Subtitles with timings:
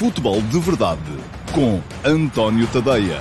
[0.00, 1.02] Futebol de Verdade
[1.54, 3.20] com António Tadeia.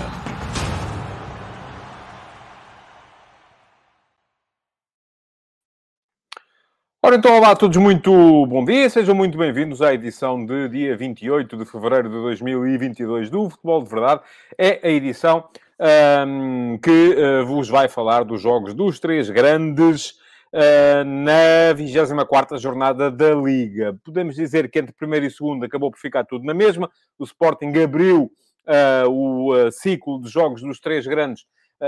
[7.03, 8.09] Ora então, olá a todos, muito
[8.45, 13.49] bom dia, sejam muito bem-vindos à edição de dia 28 de fevereiro de 2022 do
[13.49, 14.21] Futebol de Verdade.
[14.57, 20.17] É a edição ahm, que ah, vos vai falar dos jogos dos três grandes
[20.51, 23.95] ah, na 24 jornada da Liga.
[24.03, 26.89] Podemos dizer que entre primeiro e segundo acabou por ficar tudo na mesma.
[27.19, 28.31] O Sporting abriu
[28.67, 31.45] ah, o ah, ciclo de jogos dos três grandes,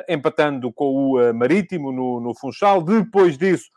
[0.07, 2.81] empatando com o Marítimo no, no Funchal.
[2.81, 3.69] Depois disso,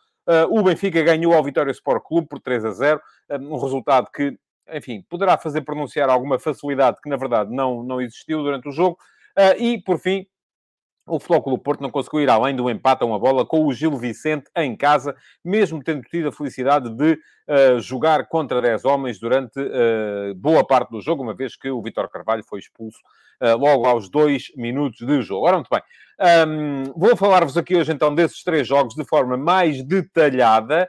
[0.51, 3.01] o Benfica ganhou ao Vitória Sport Clube por 3 a 0.
[3.31, 4.39] ah, um resultado que,
[4.73, 8.99] enfim, poderá fazer pronunciar alguma facilidade que, na verdade, não, não existiu durante o jogo.
[9.59, 10.25] E, por fim,
[11.07, 13.97] o Clube Porto não conseguiu ir além do empate a uma bola com o Gil
[13.97, 15.15] Vicente em casa,
[15.45, 20.91] mesmo tendo tido a felicidade de uh, jogar contra 10 homens durante uh, boa parte
[20.91, 22.99] do jogo, uma vez que o Vitor Carvalho foi expulso
[23.43, 25.47] uh, logo aos dois minutos de jogo.
[25.47, 25.83] Ora, muito bem.
[26.49, 30.89] Um, vou falar-vos aqui hoje então desses três jogos de forma mais detalhada.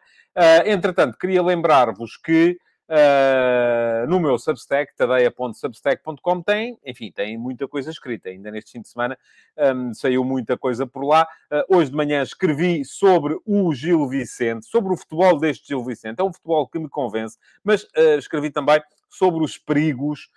[0.66, 8.30] entretanto, queria lembrar-vos que Uh, no meu Substack, tadeia.substack.com, tem, enfim, tem muita coisa escrita.
[8.30, 9.18] Ainda neste fim de semana
[9.58, 11.28] um, saiu muita coisa por lá.
[11.52, 16.20] Uh, hoje de manhã escrevi sobre o Gil Vicente, sobre o futebol deste Gil Vicente.
[16.20, 18.80] É um futebol que me convence, mas uh, escrevi também
[19.18, 20.30] sobre os perigos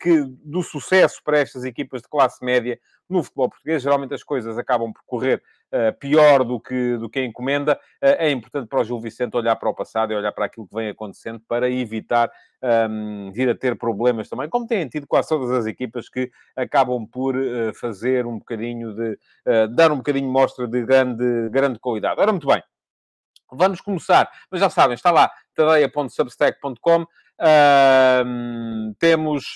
[0.00, 3.82] que, do sucesso para estas equipas de classe média no futebol português.
[3.82, 8.14] Geralmente as coisas acabam por correr Uh, pior do que, do que a encomenda, uh,
[8.18, 10.74] é importante para o Gil Vicente olhar para o passado e olhar para aquilo que
[10.76, 12.30] vem acontecendo para evitar
[12.88, 17.04] um, vir a ter problemas também, como têm tido quase todas as equipas que acabam
[17.04, 19.18] por uh, fazer um bocadinho de...
[19.74, 22.20] dar um bocadinho mostra de grande, grande qualidade.
[22.20, 22.62] Ora, muito bem.
[23.50, 27.06] Vamos começar, mas já sabem, está lá, tadeia.substack.com.
[28.98, 29.54] temos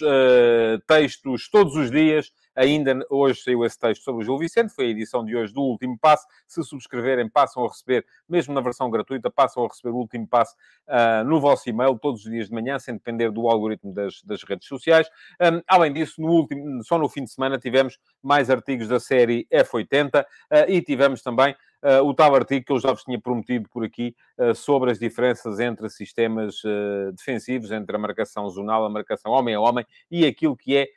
[0.87, 4.89] textos todos os dias Ainda hoje saiu esse texto sobre o Gil Vicente, foi a
[4.91, 6.27] edição de hoje do Último Passo.
[6.47, 10.55] Se subscreverem, passam a receber, mesmo na versão gratuita, passam a receber o Último Passo
[10.87, 14.43] uh, no vosso e-mail todos os dias de manhã, sem depender do algoritmo das, das
[14.43, 15.09] redes sociais.
[15.41, 19.49] Um, além disso, no último, só no fim de semana tivemos mais artigos da série
[19.51, 20.27] F80 uh,
[20.69, 24.15] e tivemos também Uh, o tal artigo que eu já vos tinha prometido por aqui
[24.37, 29.55] uh, sobre as diferenças entre sistemas uh, defensivos, entre a marcação zonal, a marcação homem
[29.55, 30.89] a homem e aquilo que é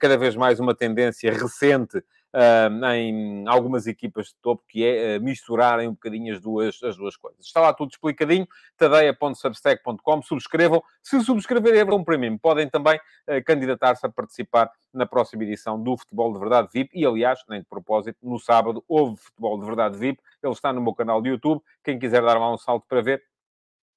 [0.00, 2.02] cada vez mais uma tendência recente
[2.36, 6.96] uh, em algumas equipas de topo, que é uh, misturarem um bocadinho as duas, as
[6.96, 7.44] duas coisas.
[7.44, 8.46] Está lá tudo explicadinho,
[8.76, 10.82] tadeia.substack.com, subscrevam.
[11.02, 13.00] Se subscreverem é um Premium, podem também
[13.44, 16.90] candidatar-se a participar na próxima edição do Futebol de Verdade VIP.
[16.98, 20.20] E, aliás, nem de propósito, no sábado houve Futebol de Verdade VIP.
[20.42, 21.62] Ele está no meu canal de YouTube.
[21.82, 23.22] Quem quiser dar lá um salto para ver,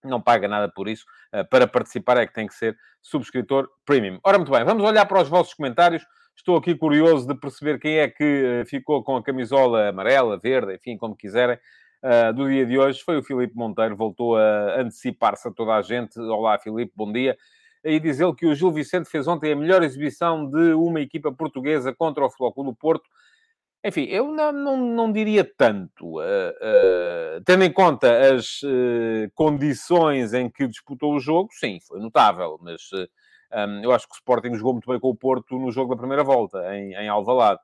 [0.04, 1.06] não paga nada por isso.
[1.34, 4.20] Uh, para participar é que tem que ser subscritor premium.
[4.24, 6.06] Ora, muito bem, vamos olhar para os vossos comentários.
[6.36, 10.76] Estou aqui curioso de perceber quem é que uh, ficou com a camisola amarela, verde,
[10.76, 11.58] enfim, como quiserem,
[12.04, 13.02] uh, do dia de hoje.
[13.04, 16.20] Foi o Filipe Monteiro, voltou a antecipar-se a toda a gente.
[16.20, 17.38] Olá, Filipe, bom dia.
[17.84, 21.32] E diz ele que o Gil Vicente fez ontem a melhor exibição de uma equipa
[21.32, 23.10] portuguesa contra o Futebol do Porto
[23.84, 26.20] enfim, eu não, não, não diria tanto.
[26.20, 32.00] Uh, uh, tendo em conta as uh, condições em que disputou o jogo, sim, foi
[32.00, 32.60] notável.
[32.62, 35.96] Mas um, eu acho que o Sporting jogou muito bem com o Porto no jogo
[35.96, 37.62] da primeira volta, em, em Alvalade.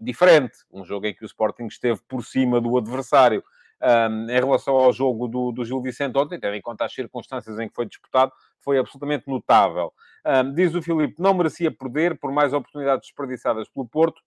[0.00, 3.44] diferente, um jogo em que o Sporting esteve por cima do adversário.
[3.82, 7.58] Um, em relação ao jogo do, do Gil Vicente ontem, tendo em conta as circunstâncias
[7.58, 9.90] em que foi disputado, foi absolutamente notável.
[10.26, 14.20] Um, diz o Filipe, não merecia perder por mais oportunidades desperdiçadas pelo Porto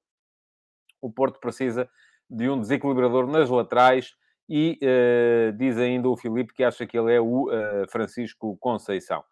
[1.04, 1.90] o Porto precisa
[2.30, 4.16] de um desequilibrador nas laterais
[4.50, 9.24] e uh, diz ainda o Filipe que acha que ele é o uh, Francisco Conceição.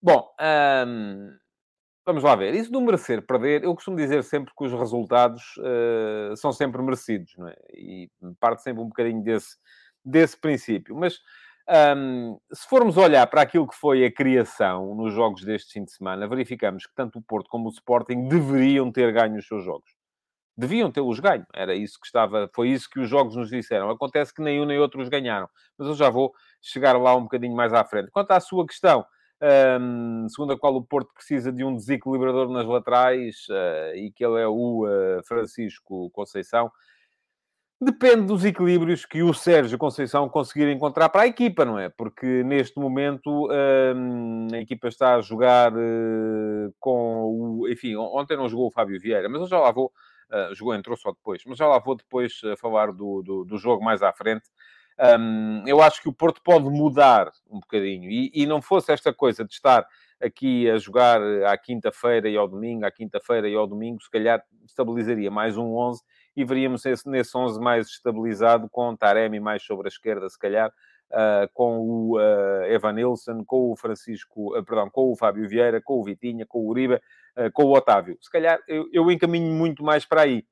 [0.00, 0.28] Bom,
[0.86, 1.30] um,
[2.04, 2.54] vamos lá ver.
[2.54, 7.32] Isso do merecer perder, eu costumo dizer sempre que os resultados uh, são sempre merecidos,
[7.38, 7.56] não é?
[7.74, 8.10] E
[8.40, 9.56] parte sempre um bocadinho desse,
[10.04, 10.96] desse princípio.
[10.96, 11.20] Mas
[11.96, 15.92] um, se formos olhar para aquilo que foi a criação nos jogos deste fim de
[15.92, 20.01] semana, verificamos que tanto o Porto como o Sporting deveriam ter ganho os seus jogos
[20.56, 21.46] deviam tê-los ganho.
[21.52, 23.90] Era isso que estava, foi isso que os jogos nos disseram.
[23.90, 27.22] Acontece que nem um nem outro os ganharam, mas eu já vou chegar lá um
[27.22, 28.10] bocadinho mais à frente.
[28.10, 29.04] Quanto à sua questão,
[29.80, 34.24] um, segundo a qual o Porto precisa de um desequilibrador nas laterais uh, e que
[34.24, 36.70] ele é o uh, Francisco Conceição.
[37.80, 41.88] Depende dos equilíbrios que o Sérgio Conceição conseguir encontrar para a equipa, não é?
[41.88, 47.68] Porque neste momento hum, a equipa está a jogar uh, com o.
[47.68, 49.90] Enfim, ontem não jogou o Fábio Vieira, mas eu já lá vou
[50.32, 53.58] Uh, jogou, entrou só depois, mas já lá vou depois uh, falar do, do, do,
[53.58, 54.48] jogo mais à frente.
[54.98, 59.12] Um, eu acho que o Porto pode mudar um bocadinho e, e não fosse esta
[59.12, 59.86] coisa de estar
[60.22, 64.42] aqui a jogar à quinta-feira e ao domingo, à quinta-feira e ao domingo, se calhar
[64.64, 66.02] estabilizaria mais um 11
[66.36, 70.72] e veríamos esse, nesse 11 mais estabilizado, com Taremi mais sobre a esquerda, se calhar,
[71.10, 75.80] uh, com o uh, Evan Nilsson, com o Francisco, uh, perdão, com o Fábio Vieira,
[75.82, 77.00] com o Vitinha, com o Uribe,
[77.54, 78.18] com o Otávio.
[78.20, 80.44] Se calhar eu, eu encaminho muito mais para aí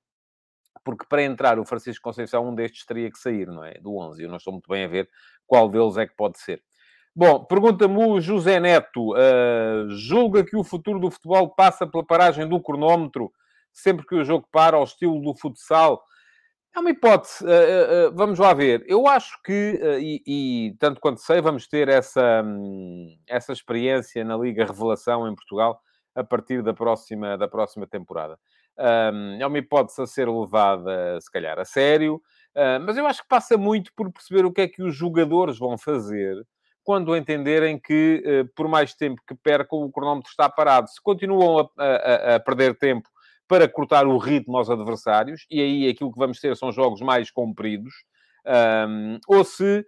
[0.84, 3.74] porque para entrar o Francisco Conceição, um destes teria que sair, não é?
[3.74, 4.22] Do 11.
[4.22, 5.08] Eu não estou muito bem a ver
[5.46, 6.62] qual deles é que pode ser.
[7.14, 9.12] Bom, pergunta-me o José Neto.
[9.12, 13.32] Uh, julga que o futuro do futebol passa pela paragem do cronómetro
[13.72, 16.02] sempre que o jogo para ao estilo do futsal?
[16.74, 17.44] É uma hipótese.
[17.44, 18.84] Uh, uh, vamos lá ver.
[18.86, 24.36] Eu acho que, e, e, tanto quanto sei, vamos ter essa, um, essa experiência na
[24.36, 25.80] Liga Revelação em Portugal
[26.14, 28.38] a partir da próxima, da próxima temporada.
[28.78, 33.22] Um, é uma hipótese a ser levada, se calhar, a sério, uh, mas eu acho
[33.22, 36.36] que passa muito por perceber o que é que os jogadores vão fazer
[36.82, 40.88] quando entenderem que, uh, por mais tempo que percam, o cronómetro está parado.
[40.88, 43.08] Se continuam a, a, a, perder tempo
[43.46, 47.30] para cortar o ritmo aos adversários, e aí aquilo que vamos ter são jogos mais
[47.30, 47.92] compridos,
[48.88, 49.84] um, ou se,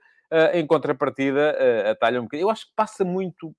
[0.54, 2.46] em contrapartida, uh, atalham um bocadinho.
[2.46, 3.54] Eu acho que passa muito,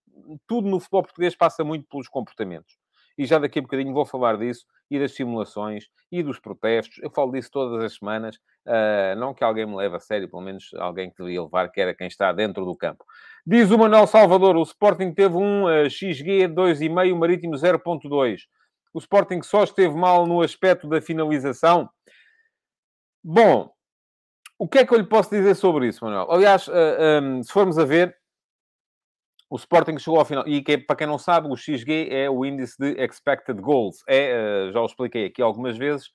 [0.47, 2.75] tudo no futebol português passa muito pelos comportamentos
[3.17, 6.99] e já daqui a bocadinho vou falar disso, e das simulações, e dos protestos.
[7.01, 8.35] Eu falo disso todas as semanas,
[8.67, 11.81] uh, não que alguém me leve a sério, pelo menos alguém que devia levar, que
[11.81, 13.03] era quem está dentro do campo.
[13.45, 18.41] Diz o Manuel Salvador, o Sporting teve um uh, XG 2,5, o Marítimo 0,2.
[18.93, 21.89] O Sporting só esteve mal no aspecto da finalização.
[23.23, 23.71] Bom,
[24.57, 26.31] o que é que eu lhe posso dizer sobre isso, Manuel?
[26.31, 28.15] Aliás, ah, um, se formos a ver,
[29.53, 32.43] o Sporting chegou ao final, e que, para quem não sabe, o XG é o
[32.43, 33.97] índice de expected goals.
[34.09, 36.09] É, eh, já o expliquei aqui algumas vezes,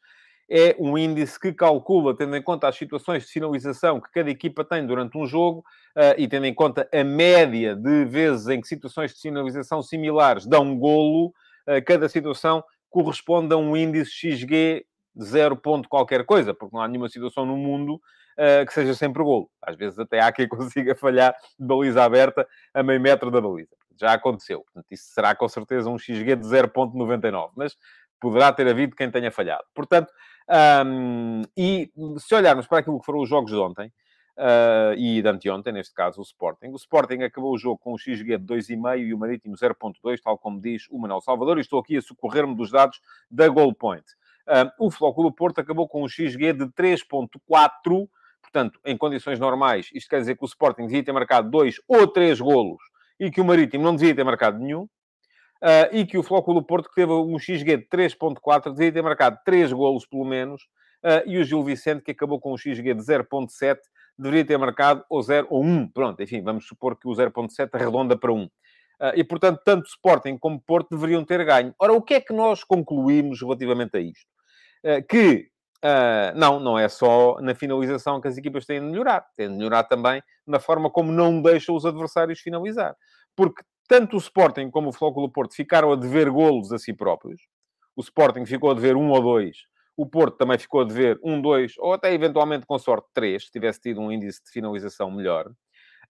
[0.51, 4.65] é um índice que calcula, tendo em conta as situações de finalização que cada equipa
[4.65, 5.61] tem durante um jogo
[5.95, 10.45] uh, e tendo em conta a média de vezes em que situações de finalização similares
[10.45, 11.33] dão um golo,
[11.87, 14.85] cada situação corresponde a um índice XG
[15.21, 18.01] 0 ponto qualquer coisa, porque não há nenhuma situação no mundo
[18.67, 19.51] que seja sempre golo.
[19.61, 23.77] Às vezes até há quem consiga falhar de baliza aberta a meio metro da baliza.
[24.01, 24.61] Já aconteceu.
[24.61, 27.77] Portanto, isso será com certeza um XG de 0.99, mas
[28.21, 29.65] poderá ter havido quem tenha falhado.
[29.75, 30.13] Portanto,
[30.87, 33.93] um, e se olharmos para aquilo que foram os jogos de ontem,
[34.39, 36.69] Uh, e de anteontem, neste caso, o Sporting.
[36.69, 40.39] O Sporting acabou o jogo com um XG de 2,5 e o Marítimo 0,2, tal
[40.39, 44.05] como diz o Manuel Salvador, e estou aqui a socorrer-me dos dados da Goal Point.
[44.47, 48.09] Uh, o Flóculo Porto acabou com um XG de 3,4
[48.51, 52.07] Portanto, em condições normais, isto quer dizer que o Sporting devia ter marcado dois ou
[52.07, 52.81] três golos
[53.21, 54.89] e que o Marítimo não devia ter marcado nenhum.
[55.63, 59.39] Uh, e que o Flóculo Porto, que teve um XG de 3.4, devia ter marcado
[59.45, 60.63] três golos, pelo menos.
[61.03, 63.79] Uh, e o Gil Vicente, que acabou com um XG de 0.7,
[64.17, 65.89] deveria ter marcado ou 0 ou 1.
[65.89, 68.45] Pronto, enfim, vamos supor que o 0.7 arredonda para 1.
[68.45, 68.51] Uh,
[69.17, 71.75] e, portanto, tanto Sporting como Porto deveriam ter ganho.
[71.79, 74.27] Ora, o que é que nós concluímos relativamente a isto?
[75.09, 75.49] que
[75.85, 79.25] Uh, não, não é só na finalização que as equipas têm de melhorar.
[79.37, 82.97] Têm de melhorar também na forma como não deixam os adversários finalizar.
[83.37, 87.41] Porque tanto o Sporting como o Flóculo Porto ficaram a dever golos a si próprios.
[87.97, 89.57] O Sporting ficou a dever um ou dois.
[89.97, 93.51] O Porto também ficou a dever um, dois, ou até eventualmente com sorte três, se
[93.51, 95.49] tivesse tido um índice de finalização melhor.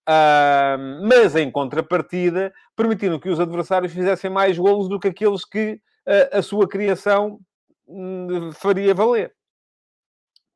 [0.06, 5.80] Uh, mas em contrapartida, permitindo que os adversários fizessem mais golos do que aqueles que
[6.06, 7.40] uh, a sua criação
[7.86, 9.34] hum, faria valer.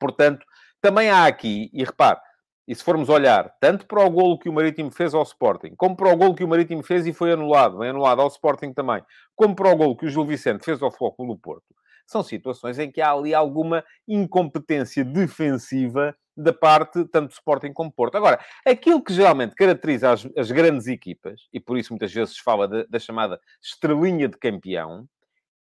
[0.03, 0.45] Portanto,
[0.81, 2.19] também há aqui, e repare,
[2.67, 5.97] e se formos olhar tanto para o golo que o Marítimo fez ao Sporting, como
[5.97, 9.01] para o golo que o Marítimo fez e foi anulado, bem anulado ao Sporting também,
[9.37, 11.73] como para o golo que o Gil Vicente fez ao Foco do Porto,
[12.05, 17.91] são situações em que há ali alguma incompetência defensiva da parte tanto do Sporting como
[17.91, 18.17] do Porto.
[18.17, 22.43] Agora, aquilo que geralmente caracteriza as, as grandes equipas, e por isso muitas vezes se
[22.43, 25.07] fala de, da chamada estrelinha de campeão,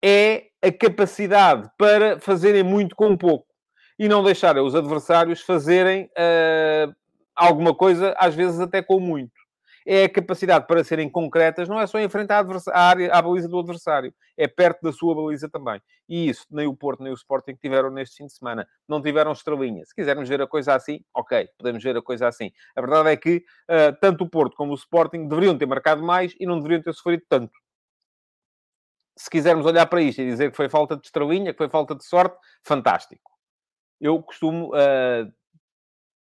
[0.03, 3.50] é a capacidade para fazerem muito com pouco
[4.01, 6.91] e não deixarem os adversários fazerem uh,
[7.37, 9.39] alguma coisa, às vezes até com muito.
[9.87, 12.03] É a capacidade para serem concretas, não é só à,
[12.73, 15.83] à, área, à baliza do adversário, é perto da sua baliza também.
[16.09, 18.67] E isso nem o Porto nem o Sporting tiveram neste fim de semana.
[18.89, 19.85] Não tiveram estrelinha.
[19.85, 22.51] Se quisermos ver a coisa assim, ok, podemos ver a coisa assim.
[22.75, 26.35] A verdade é que uh, tanto o Porto como o Sporting deveriam ter marcado mais
[26.41, 27.53] e não deveriam ter sofrido tanto
[29.15, 31.95] se quisermos olhar para isto e dizer que foi falta de estrelinha, que foi falta
[31.95, 33.30] de sorte, fantástico
[34.01, 35.31] eu costumo uh,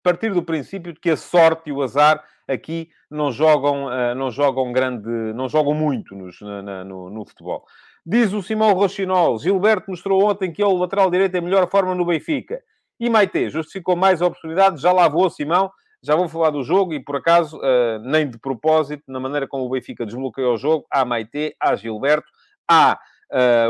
[0.07, 4.31] partir do princípio de que a sorte e o azar aqui não jogam, uh, não
[4.31, 7.65] jogam grande, não jogam muito nos, na, no, no, futebol.
[8.05, 11.93] Diz o Simão Rochinol, Gilberto mostrou ontem que é o lateral direito em melhor forma
[11.93, 12.63] no Benfica.
[13.01, 17.01] E Maite justificou mais oportunidades, já lá vou, Simão, Já vou falar do jogo e,
[17.01, 21.05] por acaso, uh, nem de propósito, na maneira como o Benfica desbloqueou o jogo, há
[21.05, 22.31] Maite, há Gilberto,
[22.69, 22.97] há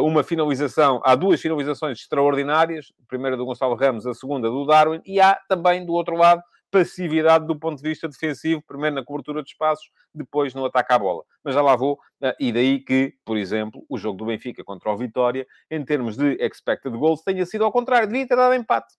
[0.03, 5.01] uma finalização, há duas finalizações extraordinárias, a primeira do Gonçalo Ramos, a segunda do Darwin,
[5.05, 9.43] e há também, do outro lado, passividade do ponto de vista defensivo, primeiro na cobertura
[9.43, 11.23] de espaços, depois no ataque à bola.
[11.43, 11.99] Mas já lá vou,
[12.39, 16.37] e daí que, por exemplo, o jogo do Benfica contra o Vitória, em termos de
[16.45, 18.95] expected goals, tenha sido ao contrário, devia ter dado empate.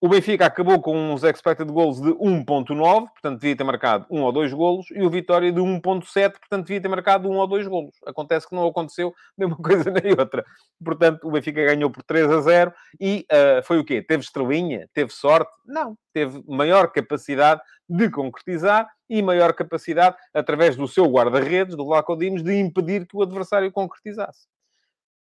[0.00, 4.30] O Benfica acabou com uns expected goals de 1.9, portanto devia ter marcado um ou
[4.30, 7.96] dois golos, e o Vitória de 1.7, portanto devia ter marcado um ou dois golos.
[8.06, 10.44] Acontece que não aconteceu nem uma coisa nem outra.
[10.84, 14.00] Portanto, o Benfica ganhou por 3 a 0 e uh, foi o quê?
[14.00, 14.88] Teve estrelinha?
[14.94, 15.50] Teve sorte?
[15.66, 15.98] Não.
[16.12, 22.44] Teve maior capacidade de concretizar e maior capacidade, através do seu guarda-redes, do Vlaco Dimos,
[22.44, 24.46] de impedir que o adversário concretizasse.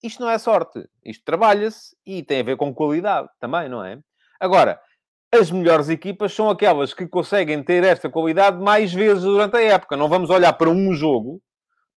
[0.00, 0.88] Isto não é sorte.
[1.04, 3.98] Isto trabalha-se e tem a ver com qualidade também, não é?
[4.40, 4.80] Agora,
[5.32, 9.96] as melhores equipas são aquelas que conseguem ter esta qualidade mais vezes durante a época.
[9.96, 11.40] Não vamos olhar para um jogo,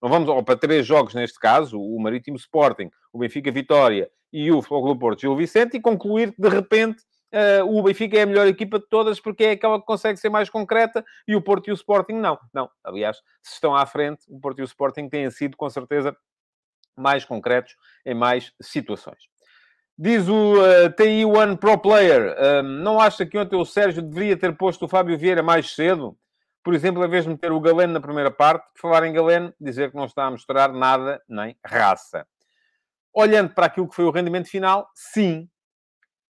[0.02, 4.52] não vamos, ou para três jogos neste caso, o Marítimo Sporting, o Benfica Vitória e
[4.52, 7.02] o Futebol Porto Gil Vicente, e concluir que de repente
[7.34, 10.30] uh, o Benfica é a melhor equipa de todas porque é aquela que consegue ser
[10.30, 12.38] mais concreta e o Porto e o Sporting não.
[12.54, 16.16] Não, aliás, se estão à frente, o Porto e o Sporting têm sido com certeza
[16.96, 19.33] mais concretos em mais situações.
[19.98, 24.36] Diz o uh, TI One Pro Player, uh, não acha que ontem o Sérgio deveria
[24.36, 26.18] ter posto o Fábio Vieira mais cedo?
[26.64, 29.54] Por exemplo, em vez de meter o Galeno na primeira parte, por falar em Galeno,
[29.60, 32.26] dizer que não está a mostrar nada nem raça.
[33.14, 35.48] Olhando para aquilo que foi o rendimento final, sim.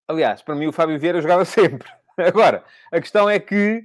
[0.08, 1.88] Aliás, para mim o Fábio Vieira jogava sempre.
[2.18, 3.84] Agora, a questão é que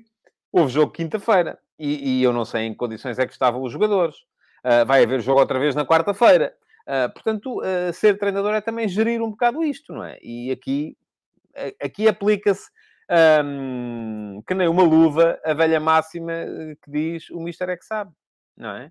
[0.51, 3.73] houve jogo quinta-feira e, e, eu não sei em que condições é que estavam os
[3.73, 4.17] jogadores.
[4.65, 6.55] Uh, vai haver jogo outra vez na quarta-feira.
[6.89, 10.19] Uh, portanto, uh, ser treinador é também gerir um bocado isto, não é?
[10.23, 10.97] E aqui,
[11.83, 12.71] aqui aplica-se
[13.11, 17.85] um, que nem uma luva a velha máxima eh, que diz o Mister é que
[17.85, 18.13] sabe,
[18.57, 18.91] não é?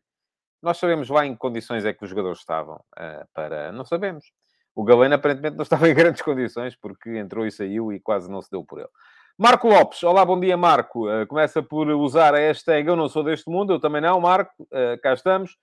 [0.62, 3.72] Nós sabemos lá em que condições é que os jogadores estavam uh, para...
[3.72, 4.26] Não sabemos.
[4.74, 8.42] O Galeno aparentemente não estava em grandes condições porque entrou e saiu e quase não
[8.42, 8.90] se deu por ele.
[9.38, 11.08] Marco Lopes, olá, bom dia, Marco.
[11.08, 14.64] Uh, começa por usar a hashtag Eu não sou deste mundo, eu também não, Marco.
[14.64, 15.56] Uh, cá estamos.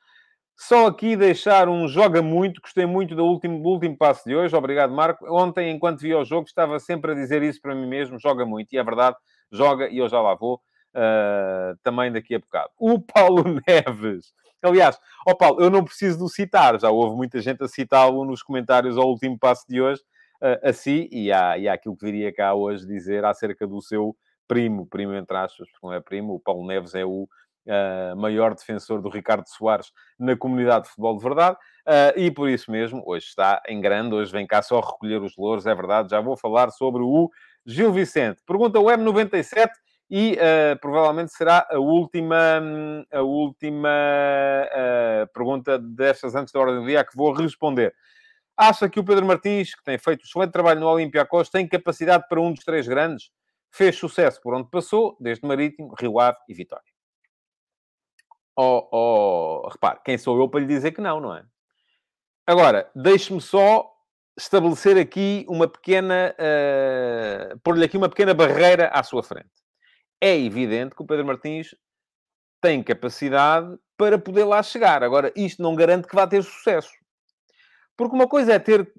[0.56, 4.54] Só aqui deixar um joga muito, gostei muito do último, do último passo de hoje,
[4.54, 5.26] obrigado Marco.
[5.28, 8.72] Ontem, enquanto via o jogo, estava sempre a dizer isso para mim mesmo, joga muito,
[8.72, 9.16] e é verdade,
[9.52, 10.60] joga, e eu já lá vou,
[10.94, 12.70] uh, também daqui a bocado.
[12.78, 14.32] O Paulo Neves,
[14.62, 14.96] aliás,
[15.26, 18.42] ó oh Paulo, eu não preciso de citar, já houve muita gente a citá-lo nos
[18.42, 20.02] comentários ao último passo de hoje,
[20.40, 24.16] uh, assim, e há, e há aquilo que viria cá hoje dizer acerca do seu
[24.46, 27.28] primo, primo entre aspas, porque não é primo, o Paulo Neves é o
[27.66, 31.56] uh, maior defensor do Ricardo Soares na comunidade de futebol de verdade,
[31.86, 35.36] uh, e por isso mesmo, hoje está em grande, hoje vem cá só recolher os
[35.36, 37.30] louros, é verdade, já vou falar sobre o
[37.66, 38.42] Gil Vicente.
[38.46, 39.68] Pergunta o M97
[40.10, 42.62] e uh, provavelmente será a última,
[43.12, 43.90] a última
[45.32, 47.94] pergunta destas antes da ordem do dia que vou responder.
[48.56, 52.24] Acha que o Pedro Martins, que tem feito um excelente trabalho no Olympiacos, tem capacidade
[52.28, 53.30] para um dos três grandes?
[53.72, 56.93] Fez sucesso por onde passou, desde Marítimo, Rio Ave e Vitória.
[58.56, 61.44] Oh, oh, repare, quem sou eu para lhe dizer que não, não é?
[62.46, 63.90] Agora, deixe-me só
[64.38, 66.34] estabelecer aqui uma pequena...
[66.38, 69.50] Uh, pôr-lhe aqui uma pequena barreira à sua frente.
[70.20, 71.74] É evidente que o Pedro Martins
[72.60, 75.02] tem capacidade para poder lá chegar.
[75.02, 76.90] Agora, isto não garante que vá ter sucesso.
[77.96, 78.90] Porque uma coisa é ter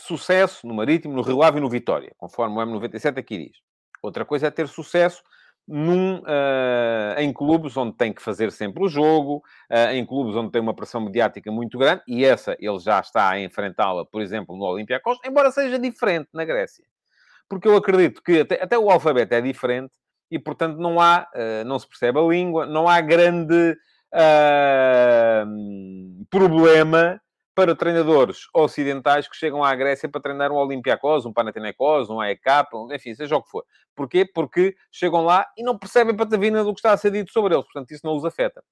[0.00, 3.58] sucesso no Marítimo, no Rio Ave e no Vitória, conforme o M97 aqui diz.
[4.02, 5.22] Outra coisa é ter sucesso
[5.66, 10.50] num, uh, em clubes onde tem que fazer sempre o jogo, uh, em clubes onde
[10.50, 14.56] tem uma pressão mediática muito grande, e essa ele já está a enfrentá-la, por exemplo,
[14.56, 16.84] no Olympiacos, embora seja diferente na Grécia.
[17.48, 19.92] Porque eu acredito que até, até o alfabeto é diferente
[20.30, 23.76] e, portanto, não há, uh, não se percebe a língua, não há grande
[26.28, 27.21] problema
[27.54, 32.66] para treinadores ocidentais que chegam à Grécia para treinar um Olympiacos, um Panathinaikos, um AEK,
[32.92, 33.64] enfim, seja o que for.
[33.94, 34.24] Porquê?
[34.24, 37.64] Porque chegam lá e não percebem patavina do que está a ser dito sobre eles.
[37.66, 38.64] Portanto, isso não os afeta.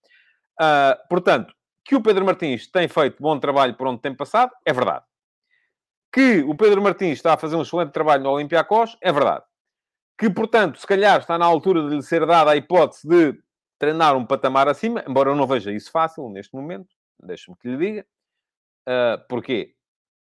[0.61, 4.73] Uh, portanto, que o Pedro Martins tem feito bom trabalho por onde tem passado, é
[4.73, 5.05] verdade.
[6.13, 9.45] Que o Pedro Martins está a fazer um excelente trabalho no Olympiacos, é verdade.
[10.19, 13.39] Que, portanto, se calhar está na altura de lhe ser dada a hipótese de
[13.79, 16.89] treinar um patamar acima, embora eu não veja isso fácil neste momento,
[17.23, 18.07] deixe-me que lhe diga.
[18.89, 19.75] Uh, porquê?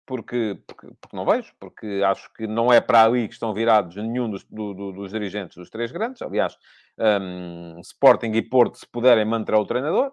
[0.05, 3.97] Porque, porque, porque, não vejo, porque acho que não é para ali que estão virados
[3.97, 6.21] nenhum dos, do, do, dos dirigentes dos três grandes.
[6.21, 6.57] Aliás,
[6.99, 10.13] um, Sporting e Porto, se puderem, manter o treinador.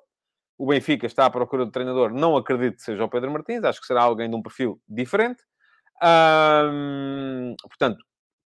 [0.57, 2.13] O Benfica está à procura do treinador.
[2.13, 3.63] Não acredito que seja o Pedro Martins.
[3.63, 5.41] Acho que será alguém de um perfil diferente.
[6.03, 7.97] Um, portanto,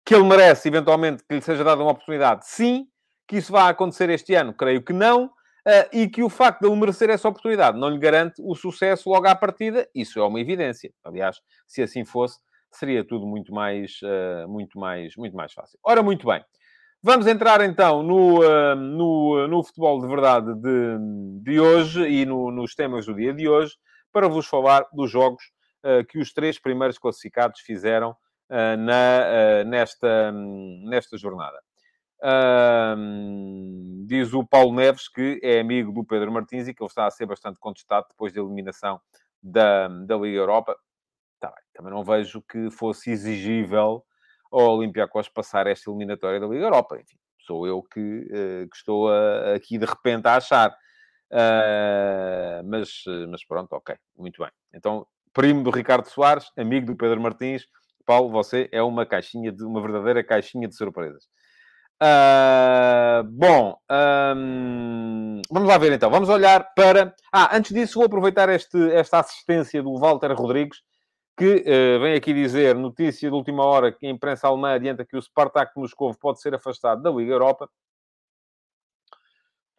[0.05, 2.45] Que ele merece, eventualmente, que lhe seja dada uma oportunidade?
[2.47, 2.87] Sim.
[3.27, 4.53] Que isso vá acontecer este ano?
[4.53, 5.31] Creio que não.
[5.65, 9.09] Uh, e que o facto de ele merecer essa oportunidade não lhe garante o sucesso
[9.09, 10.93] logo à partida, isso é uma evidência.
[11.01, 12.37] Aliás, se assim fosse,
[12.69, 15.79] seria tudo muito mais, uh, muito mais, muito mais fácil.
[15.81, 16.43] Ora, muito bem.
[17.01, 20.97] Vamos entrar então no, uh, no, no futebol de verdade de,
[21.41, 23.73] de hoje e no, nos temas do dia de hoje,
[24.11, 25.43] para vos falar dos jogos
[26.07, 28.15] que os três primeiros classificados fizeram
[28.49, 31.59] na, nesta, nesta jornada
[34.05, 37.11] diz o Paulo Neves que é amigo do Pedro Martins e que ele está a
[37.11, 38.99] ser bastante contestado depois da eliminação
[39.41, 40.75] da, da Liga Europa.
[41.39, 44.03] Tá bem, também não vejo que fosse exigível
[44.51, 46.97] ao Olympiacos passar esta eliminatória da Liga Europa.
[46.97, 50.71] Enfim, sou eu que, uh, que estou a, aqui de repente a achar.
[51.31, 54.51] Uh, mas, mas pronto, ok, muito bem.
[54.73, 57.67] Então, primo do Ricardo Soares, amigo do Pedro Martins,
[58.05, 61.27] Paulo, você é uma caixinha de uma verdadeira caixinha de surpresas.
[62.03, 63.77] Uh, bom,
[64.35, 66.09] um, vamos lá ver então.
[66.09, 67.15] Vamos olhar para.
[67.31, 70.81] Ah, antes disso, vou aproveitar este, esta assistência do Walter Rodrigues,
[71.37, 75.15] que uh, vem aqui dizer, notícia de última hora, que a imprensa alemã adianta que
[75.15, 77.69] o Spartak Moscovo pode ser afastado da Liga Europa.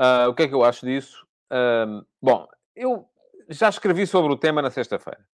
[0.00, 1.26] Uh, o que é que eu acho disso?
[2.20, 3.06] bom, eu
[3.48, 5.24] já escrevi sobre o tema na sexta-feira.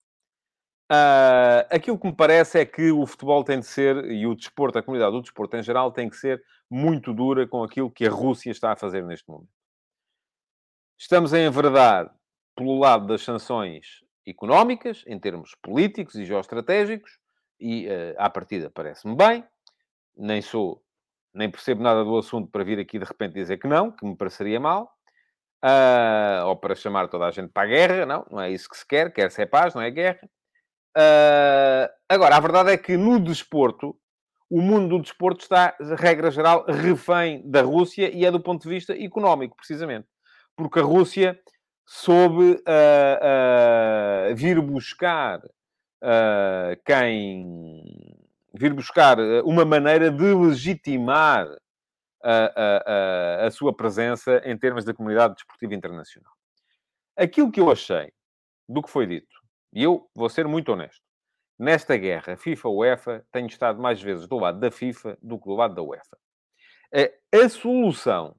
[0.91, 4.77] Uh, aquilo que me parece é que o futebol tem de ser, e o desporto,
[4.77, 8.11] a comunidade do desporto em geral, tem que ser muito dura com aquilo que a
[8.11, 9.49] Rússia está a fazer neste momento.
[10.99, 12.13] Estamos a enverdar
[12.57, 17.19] pelo lado das sanções económicas, em termos políticos e geoestratégicos,
[17.61, 19.45] e uh, à partida parece-me bem.
[20.17, 20.83] Nem sou,
[21.33, 24.17] nem percebo nada do assunto para vir aqui de repente dizer que não, que me
[24.17, 24.93] pareceria mal.
[25.65, 28.77] Uh, ou para chamar toda a gente para a guerra, não, não é isso que
[28.77, 30.29] se quer, quer-se é paz, não é guerra.
[30.97, 33.97] Uh, agora, a verdade é que no desporto,
[34.49, 38.69] o mundo do desporto está, regra geral, refém da Rússia e é do ponto de
[38.69, 40.09] vista económico, precisamente.
[40.57, 41.41] Porque a Rússia
[41.87, 45.41] soube uh, uh, vir buscar
[46.87, 47.85] quem...
[48.55, 51.47] vir buscar uma maneira de legitimar
[52.23, 56.33] a, a, a sua presença em termos da comunidade desportiva internacional.
[57.17, 58.13] Aquilo que eu achei
[58.69, 59.40] do que foi dito
[59.73, 61.03] e eu vou ser muito honesto.
[61.59, 65.75] Nesta guerra FIFA-UEFA, tenho estado mais vezes do lado da FIFA do que do lado
[65.75, 66.17] da UEFA.
[67.33, 68.35] A solução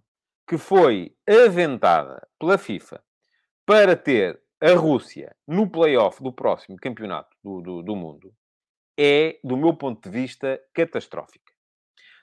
[0.48, 3.02] que foi aventada pela FIFA
[3.66, 8.34] para ter a Rússia no play-off do próximo campeonato do, do, do mundo
[9.00, 11.52] é, do meu ponto de vista, catastrófica.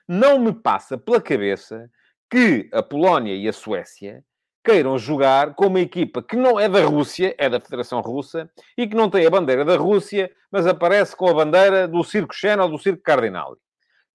[0.07, 1.89] Não me passa pela cabeça
[2.31, 4.23] que a Polónia e a Suécia
[4.63, 8.87] queiram jogar com uma equipa que não é da Rússia, é da Federação Russa, e
[8.87, 12.63] que não tem a bandeira da Rússia, mas aparece com a bandeira do Circo Xena
[12.63, 13.57] ou do Circo Cardinal.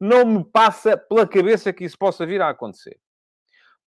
[0.01, 2.99] Não me passa pela cabeça que isso possa vir a acontecer.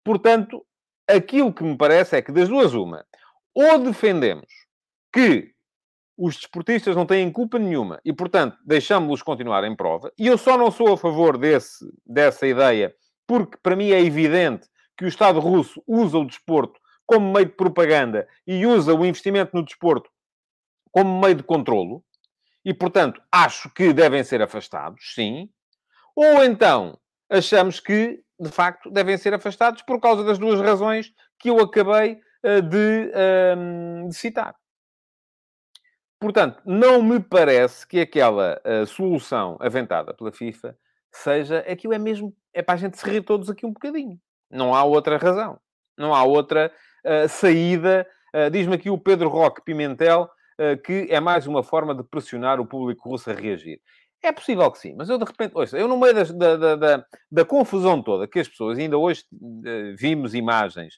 [0.04, 0.66] Portanto,
[1.08, 3.06] aquilo que me parece é que das duas uma,
[3.54, 4.48] ou defendemos
[5.14, 5.52] que
[6.18, 10.58] os desportistas não têm culpa nenhuma e, portanto, deixamos-los continuar em prova, e eu só
[10.58, 12.94] não sou a favor desse, dessa ideia,
[13.28, 14.68] porque para mim é evidente
[14.98, 19.56] que o Estado russo usa o desporto como meio de propaganda e usa o investimento
[19.56, 20.10] no desporto
[20.92, 22.04] como meio de controlo,
[22.66, 25.50] e, portanto, acho que devem ser afastados, sim.
[26.16, 31.50] Ou então, achamos que, de facto, devem ser afastados por causa das duas razões que
[31.50, 34.56] eu acabei uh, de, uh, de, citar.
[36.20, 40.78] Portanto, não me parece que aquela uh, solução aventada pela FIFA
[41.10, 41.60] seja...
[41.60, 42.36] Aquilo é mesmo...
[42.54, 44.20] É para a gente se rir todos aqui um bocadinho.
[44.50, 45.60] Não há outra razão.
[45.98, 46.72] Não há outra
[47.06, 48.08] uh, saída.
[48.34, 50.30] Uh, Diz-me aqui o Pedro Roque Pimentel
[50.60, 53.80] uh, que é mais uma forma de pressionar o público russo a reagir.
[54.22, 56.76] É possível que sim, mas eu de repente, ouça, eu no meio das, da, da,
[56.76, 59.24] da, da, confusão toda que as pessoas, ainda hoje
[59.96, 60.96] vimos imagens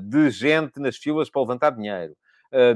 [0.00, 2.14] de gente nas filas para levantar dinheiro,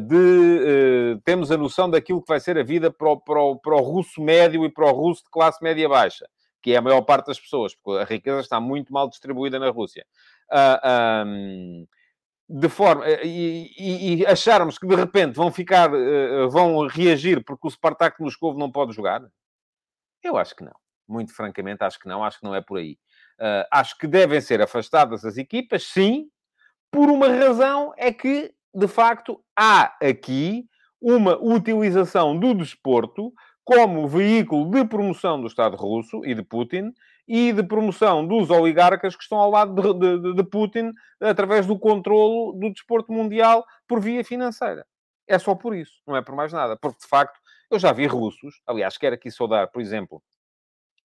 [0.00, 3.76] de temos a noção daquilo que vai ser a vida para o, para, o, para
[3.76, 6.26] o russo médio e para o russo de classe média baixa
[6.66, 9.70] que é a maior parte das pessoas, porque a riqueza está muito mal distribuída na
[9.70, 10.04] Rússia.
[10.50, 11.86] Uh, ah, um,
[12.48, 17.68] de forma e, e, e, acharmos que de repente vão ficar, uh, vão reagir porque
[17.68, 19.22] o Spartak Moscovo não pode jogar,
[20.24, 20.74] eu acho que não.
[21.06, 22.24] Muito francamente, acho que não.
[22.24, 22.98] Acho que não é por aí.
[23.38, 26.28] Uh, acho que devem ser afastadas as equipas, sim,
[26.90, 30.66] por uma razão é que, de facto, há aqui
[31.00, 33.32] uma utilização do desporto
[33.66, 36.94] como veículo de promoção do Estado russo e de Putin
[37.26, 41.76] e de promoção dos oligarcas que estão ao lado de, de, de Putin através do
[41.76, 44.86] controlo do desporto mundial por via financeira.
[45.26, 46.76] É só por isso, não é por mais nada.
[46.76, 50.22] Porque, de facto, eu já vi russos, aliás, quero aqui saudar, por exemplo,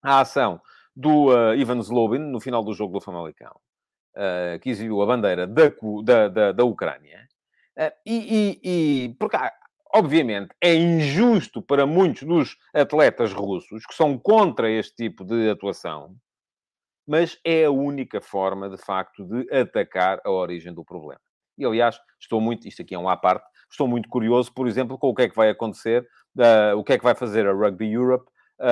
[0.04, 0.62] a ação
[0.96, 3.60] do uh, Ivan Zlobin no final do jogo do Famalicão,
[4.16, 5.64] uh, que exibiu a bandeira da,
[6.04, 7.28] da, da, da Ucrânia.
[7.76, 9.36] Uh, e, e, e, porque,
[9.94, 16.16] obviamente, é injusto para muitos dos atletas russos que são contra este tipo de atuação,
[17.08, 21.22] mas é a única forma, de facto, de atacar a origem do problema.
[21.58, 24.98] E, aliás, estou muito, isto aqui é um à parte, estou muito curioso, por exemplo,
[24.98, 27.54] com o que é que vai acontecer, uh, o que é que vai fazer a
[27.54, 28.30] Rugby Europe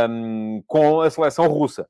[0.10, 1.89] um, com a seleção russa.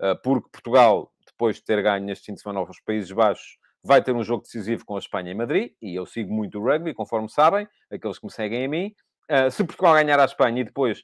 [0.00, 4.02] Uh, porque Portugal, depois de ter ganho neste fim de semana aos Países Baixos, vai
[4.02, 6.94] ter um jogo decisivo com a Espanha em Madrid, e eu sigo muito o rugby,
[6.94, 8.94] conforme sabem, aqueles que me seguem a mim.
[9.30, 11.02] Uh, se Portugal ganhar a Espanha e depois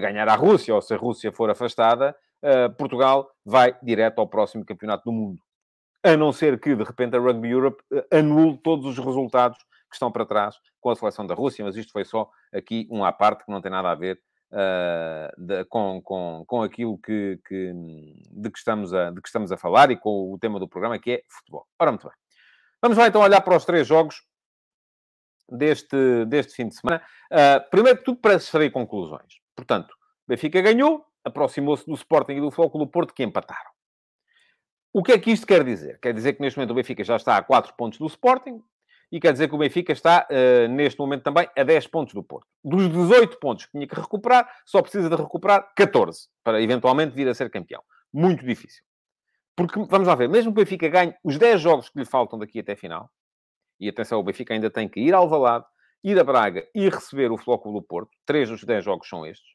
[0.00, 2.16] ganhar a Rússia, ou se a Rússia for afastada,
[2.78, 5.38] Portugal vai direto ao próximo campeonato do mundo.
[6.02, 10.10] A não ser que, de repente, a Rugby Europe anule todos os resultados que estão
[10.10, 13.44] para trás com a seleção da Rússia, mas isto foi só aqui um à parte
[13.44, 14.18] que não tem nada a ver
[14.52, 17.72] uh, de, com, com, com aquilo que, que,
[18.30, 20.98] de, que estamos a, de que estamos a falar e com o tema do programa,
[20.98, 21.66] que é futebol.
[21.78, 22.16] Ora, muito bem.
[22.82, 24.22] Vamos lá então olhar para os três jogos
[25.48, 27.02] deste, deste fim de semana.
[27.30, 29.40] Uh, primeiro de tudo, para extrair conclusões.
[29.54, 29.94] Portanto,
[30.26, 33.70] Benfica ganhou, aproximou-se do Sporting e do do Porto, que empataram.
[34.92, 35.98] O que é que isto quer dizer?
[36.00, 38.62] Quer dizer que neste momento o Benfica já está a 4 pontos do Sporting,
[39.14, 42.20] e quer dizer que o Benfica está, uh, neste momento também, a 10 pontos do
[42.20, 42.48] Porto.
[42.64, 47.28] Dos 18 pontos que tinha que recuperar, só precisa de recuperar 14 para eventualmente vir
[47.28, 47.80] a ser campeão.
[48.12, 48.82] Muito difícil.
[49.54, 52.40] Porque, vamos lá ver, mesmo que o Benfica ganhe os 10 jogos que lhe faltam
[52.40, 53.08] daqui até a final,
[53.78, 55.64] e atenção, o Benfica ainda tem que ir ao Valado,
[56.02, 59.48] ir a Braga e receber o Flóculo do Porto, três dos 10 jogos são estes,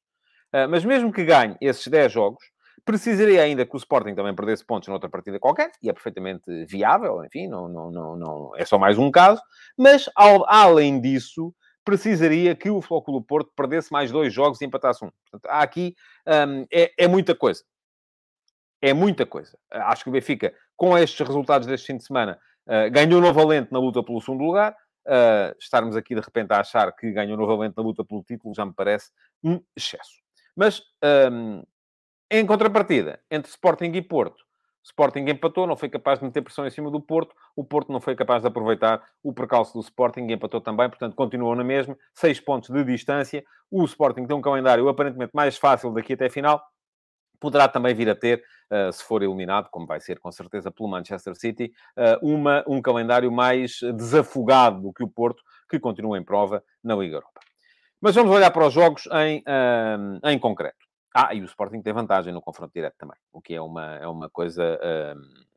[0.54, 2.46] uh, mas mesmo que ganhe esses 10 jogos,
[2.90, 7.24] Precisaria ainda que o Sporting também perdesse pontos noutra partida qualquer, e é perfeitamente viável,
[7.24, 9.40] enfim, não, não, não, não é só mais um caso.
[9.78, 11.54] Mas, ao, além disso,
[11.86, 15.12] precisaria que o Flóculo Porto perdesse mais dois jogos e empatasse um.
[15.22, 15.94] Portanto, há aqui
[16.26, 17.64] um, é, é muita coisa.
[18.82, 19.56] É muita coisa.
[19.70, 23.78] Acho que o Benfica, com estes resultados deste fim de semana, uh, ganhou novamente na
[23.78, 24.76] luta pelo segundo lugar.
[25.06, 28.66] Uh, estarmos aqui de repente a achar que ganhou novamente na luta pelo título já
[28.66, 29.12] me parece
[29.44, 30.24] um excesso.
[30.56, 30.82] Mas
[31.32, 31.62] um,
[32.32, 34.44] em contrapartida, entre Sporting e Porto,
[34.84, 37.36] Sporting empatou, não foi capaz de meter pressão em cima do Porto.
[37.56, 41.16] O Porto não foi capaz de aproveitar o percalço do Sporting e empatou também, portanto,
[41.16, 41.98] continuou na mesma.
[42.14, 43.44] Seis pontos de distância.
[43.70, 46.62] O Sporting tem um calendário aparentemente mais fácil daqui até a final.
[47.40, 50.90] Poderá também vir a ter, uh, se for eliminado, como vai ser com certeza pelo
[50.90, 56.24] Manchester City, uh, uma, um calendário mais desafogado do que o Porto, que continua em
[56.24, 57.40] prova na Liga Europa.
[58.02, 60.89] Mas vamos olhar para os jogos em, uh, em concreto.
[61.14, 64.08] Ah, e o Sporting tem vantagem no confronto direto também, o que é uma, é
[64.08, 64.80] uma coisa.
[65.16, 65.50] Um...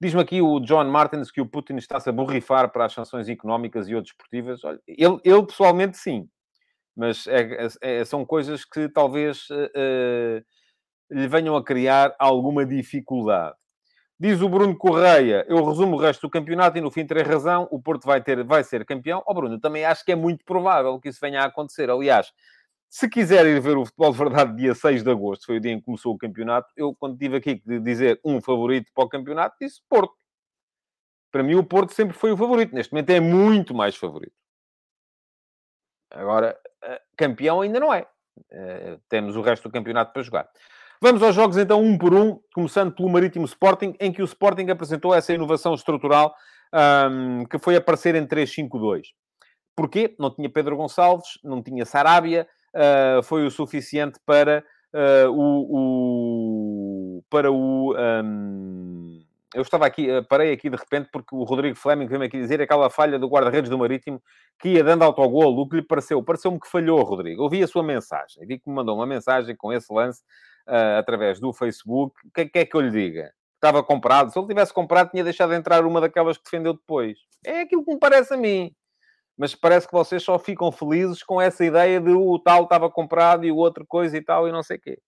[0.00, 3.88] Diz-me aqui o John Martins que o Putin está-se a borrifar para as sanções económicas
[3.88, 4.62] e ou desportivas.
[4.64, 6.28] Olha, ele, ele pessoalmente sim,
[6.94, 10.44] mas é, é, são coisas que talvez uh,
[11.10, 13.56] lhe venham a criar alguma dificuldade.
[14.18, 17.68] Diz o Bruno Correia, eu resumo o resto do campeonato e no fim terei razão,
[17.70, 19.22] o Porto vai, ter, vai ser campeão.
[19.26, 21.90] Ó oh, Bruno, também acho que é muito provável que isso venha a acontecer.
[21.90, 22.32] Aliás,
[22.96, 25.70] se quiser ir ver o futebol de verdade dia 6 de agosto, foi o dia
[25.70, 29.08] em que começou o campeonato, eu, quando tive aqui de dizer um favorito para o
[29.08, 30.14] campeonato, disse Porto.
[31.30, 32.74] Para mim, o Porto sempre foi o favorito.
[32.74, 34.32] Neste momento é muito mais favorito.
[36.10, 38.08] Agora, eh, campeão ainda não é.
[38.50, 40.48] Eh, temos o resto do campeonato para jogar.
[40.98, 44.70] Vamos aos jogos, então, um por um, começando pelo Marítimo Sporting, em que o Sporting
[44.70, 46.34] apresentou essa inovação estrutural
[46.72, 49.08] um, que foi aparecer em 3-5-2.
[49.76, 50.16] Porquê?
[50.18, 54.62] Não tinha Pedro Gonçalves, não tinha Sarabia, uh, foi o suficiente para
[54.92, 61.34] uh, o, o, para o um, eu estava aqui, ah, parei aqui de repente porque
[61.34, 64.22] o Rodrigo Fleming veio-me aqui dizer aquela falha do guarda-redes do Marítimo
[64.58, 66.22] que ia dando autogolo, o que lhe pareceu?
[66.22, 67.42] Pareceu-me que falhou, Rodrigo.
[67.42, 70.22] Ouvi a sua mensagem, vi que me mandou uma mensagem com esse lance
[70.68, 72.14] uh, através do Facebook.
[72.26, 73.32] O que, que, é que eu lhe diga?
[73.54, 74.30] Estava comprado.
[74.30, 77.18] Se ele tivesse comprado, tinha deixado de entrar uma daquelas que defendeu depois.
[77.42, 78.74] É aquilo que me parece a mim
[79.36, 83.44] mas parece que vocês só ficam felizes com essa ideia de o tal estava comprado
[83.44, 84.98] e o outro coisa e tal e não sei o quê.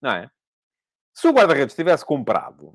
[0.00, 0.30] Não é?
[1.14, 2.74] Se o guarda-redes tivesse comprado,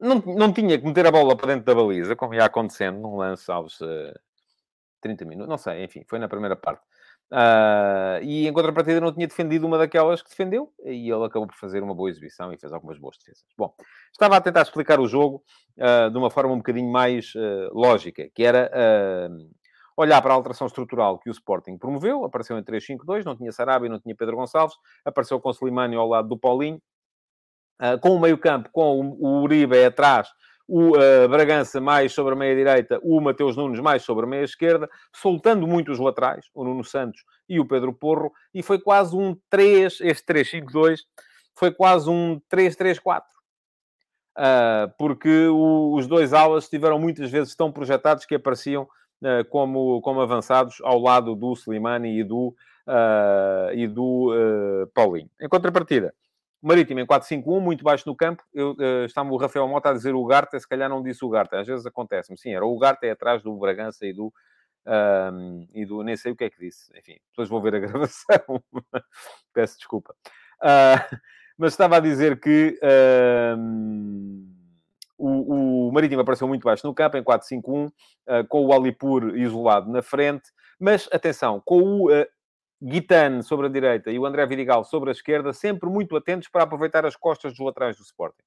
[0.00, 3.16] não, não tinha que meter a bola para dentro da baliza, como ia acontecendo num
[3.16, 4.12] lance aos uh,
[5.00, 6.82] 30 minutos, não sei, enfim, foi na primeira parte.
[7.32, 11.56] Uh, e em contrapartida não tinha defendido uma daquelas que defendeu e ele acabou por
[11.56, 13.44] fazer uma boa exibição e fez algumas boas defesas.
[13.56, 13.74] Bom,
[14.12, 15.42] estava a tentar explicar o jogo
[15.78, 18.70] uh, de uma forma um bocadinho mais uh, lógica, que era
[19.96, 23.88] olhar para a alteração estrutural que o Sporting promoveu, apareceu em 3-5-2, não tinha Sarabia,
[23.88, 26.80] não tinha Pedro Gonçalves, apareceu com o Slimani ao lado do Paulinho,
[27.80, 30.28] uh, com o meio campo, com o, Uribe atrás,
[30.66, 35.66] o uh, Bragança mais sobre a meia-direita, o Mateus Nunes mais sobre a meia-esquerda, soltando
[35.66, 40.00] muito os laterais, o Nuno Santos e o Pedro Porro, e foi quase um 3,
[40.00, 41.00] este 3-5-2,
[41.54, 43.22] foi quase um 3-3-4.
[44.34, 48.88] Uh, porque o, os dois alas estiveram muitas vezes tão projetados que apareciam
[49.50, 52.54] como, como avançados ao lado do Slimani e do,
[52.86, 54.30] uh, e do
[54.94, 55.30] Paulinho.
[55.40, 56.14] Em contrapartida,
[56.62, 58.44] Marítimo em 4-5-1, muito baixo no campo.
[58.54, 61.56] Eu, está-me o Rafael Mota a dizer o Garte, se calhar não disse o Garte,
[61.56, 62.38] às vezes acontece-me.
[62.38, 64.32] Sim, era o Garte é atrás do Bragança e do,
[64.86, 66.04] um, e do.
[66.04, 66.96] Nem sei o que é que disse.
[66.96, 68.62] Enfim, depois vou ver a gravação.
[69.52, 70.14] Peço desculpa.
[70.60, 71.18] Uh,
[71.58, 72.78] mas estava a dizer que
[73.58, 74.51] um,
[75.22, 77.92] o, o Marítimo apareceu muito baixo no campo, em 4-5-1, uh,
[78.26, 80.50] ah, com o Alipur isolado na frente.
[80.80, 82.26] Mas, atenção, com o uh,
[82.82, 86.64] Guitane sobre a direita e o André Vidigal sobre a esquerda, sempre muito atentos para
[86.64, 88.42] aproveitar as costas dos laterais do Sporting.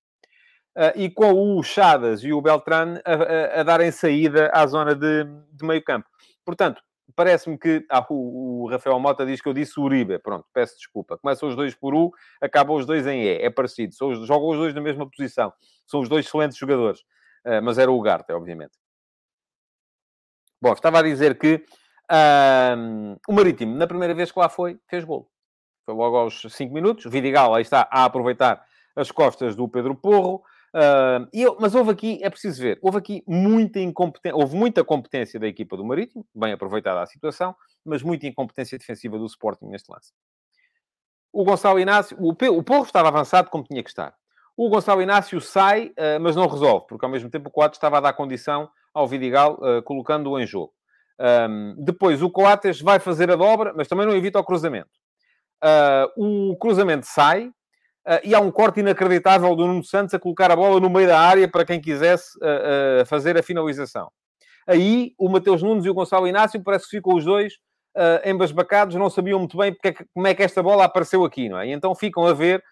[0.76, 4.94] Uh, e com o Chadas e o Beltrán a, a, a darem saída à zona
[4.94, 6.08] de, de meio campo.
[6.44, 6.82] Portanto,
[7.16, 10.20] parece-me que ah, o, o, Rafael Mota diz que eu disse Uribe.
[10.20, 11.18] Pronto, peço desculpa.
[11.18, 13.42] Começam os dois por U, acabam os dois em E.
[13.42, 13.94] É parecido.
[13.94, 15.54] São jogam os dois na mesma posição.
[15.86, 17.02] São os dois excelentes jogadores.
[17.46, 18.78] Uh, mas era o Ugarte, obviamente.
[20.62, 21.64] Bom, estava a dizer que
[23.28, 25.30] o Marítimo, na primeira vez que lá foi, fez gol.
[25.86, 27.06] Foi logo aos 5 minutos.
[27.06, 28.66] Vidigal, aí está, a aproveitar
[28.96, 30.44] as costas do Pedro Porro.
[30.76, 35.40] Uh, eu, mas houve aqui, é preciso ver, houve aqui muita incompetência, houve muita competência
[35.40, 39.90] da equipa do Marítimo, bem aproveitada a situação, mas muita incompetência defensiva do Sporting neste
[39.90, 40.12] lance.
[41.32, 44.14] O Gonçalo Inácio, o, o Porro estava avançado como tinha que estar.
[44.58, 48.00] O Gonçalo Inácio sai, uh, mas não resolve, porque ao mesmo tempo o Coates estava
[48.00, 50.74] a dar condição ao Vidigal, uh, colocando-o em jogo.
[51.50, 54.90] Um, depois o Coates vai fazer a dobra, mas também não evita o cruzamento.
[56.18, 57.50] O cruzamento sai,
[58.24, 61.20] e há um corte inacreditável do Nuno Santos a colocar a bola no meio da
[61.20, 64.12] área para quem quisesse uh, uh, fazer a finalização.
[64.68, 67.54] Aí o Mateus Nunes e o Gonçalo Inácio parece que ficam os dois
[67.96, 71.50] uh, embasbacados, não sabiam muito bem porque, é como é que esta bola apareceu aqui,
[71.50, 71.68] não é?
[71.68, 72.64] E então ficam a ver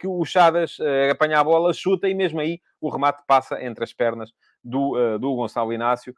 [0.00, 0.76] que o Chadas
[1.08, 4.32] apanha a bola, chuta e mesmo aí o remate passa entre as pernas
[4.64, 6.12] do, do Gonçalo Inácio.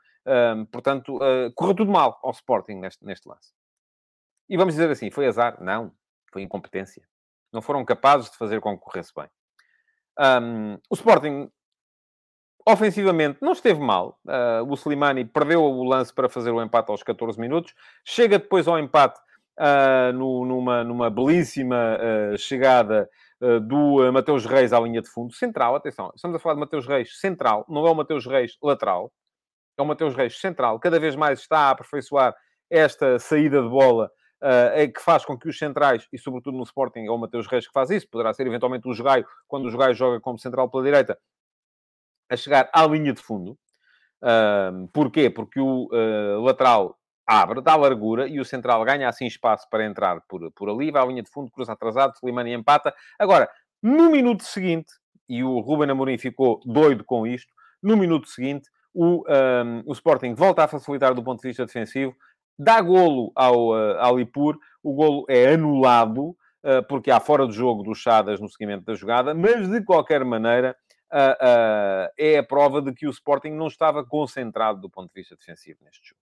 [0.72, 1.18] portanto,
[1.54, 3.52] correu tudo mal ao Sporting neste, neste lance.
[4.48, 5.62] E vamos dizer assim, foi azar?
[5.62, 5.92] Não,
[6.32, 7.02] foi incompetência
[7.54, 9.28] não foram capazes de fazer com que corresse bem.
[10.18, 11.50] Um, o Sporting,
[12.66, 14.18] ofensivamente, não esteve mal.
[14.24, 17.74] Uh, o Slimani perdeu o lance para fazer o empate aos 14 minutos.
[18.04, 19.18] Chega depois ao empate
[19.58, 23.08] uh, no, numa, numa belíssima uh, chegada
[23.68, 25.34] do Mateus Reis à linha de fundo.
[25.34, 29.12] Central, atenção, estamos a falar de Mateus Reis central, não é o Mateus Reis lateral.
[29.76, 30.78] É o Mateus Reis central.
[30.78, 32.34] Cada vez mais está a aperfeiçoar
[32.70, 34.10] esta saída de bola
[34.44, 37.66] uh, que faz com que os centrais, e sobretudo no Sporting, é o Mateus Reis
[37.66, 40.84] que faz isso, poderá ser eventualmente o Jogaio, quando o Jogaio joga como central pela
[40.84, 41.18] direita,
[42.30, 43.58] a chegar à linha de fundo.
[44.22, 45.28] Uh, porquê?
[45.28, 50.20] Porque o uh, lateral abre, dá largura e o central ganha assim espaço para entrar
[50.28, 52.94] por, por ali, vai à linha de fundo, cruza atrasado, Slimani empata.
[53.18, 53.48] Agora,
[53.82, 54.92] no minuto seguinte,
[55.28, 57.52] e o Ruben Amorim ficou doido com isto,
[57.82, 62.14] no minuto seguinte, o, um, o Sporting volta a facilitar do ponto de vista defensivo,
[62.58, 67.52] dá golo ao, uh, ao Lipur, o golo é anulado, uh, porque há fora do
[67.52, 70.76] jogo dos Chadas no seguimento da jogada, mas de qualquer maneira
[72.18, 75.78] é a prova de que o Sporting não estava concentrado do ponto de vista defensivo
[75.84, 76.20] neste jogo.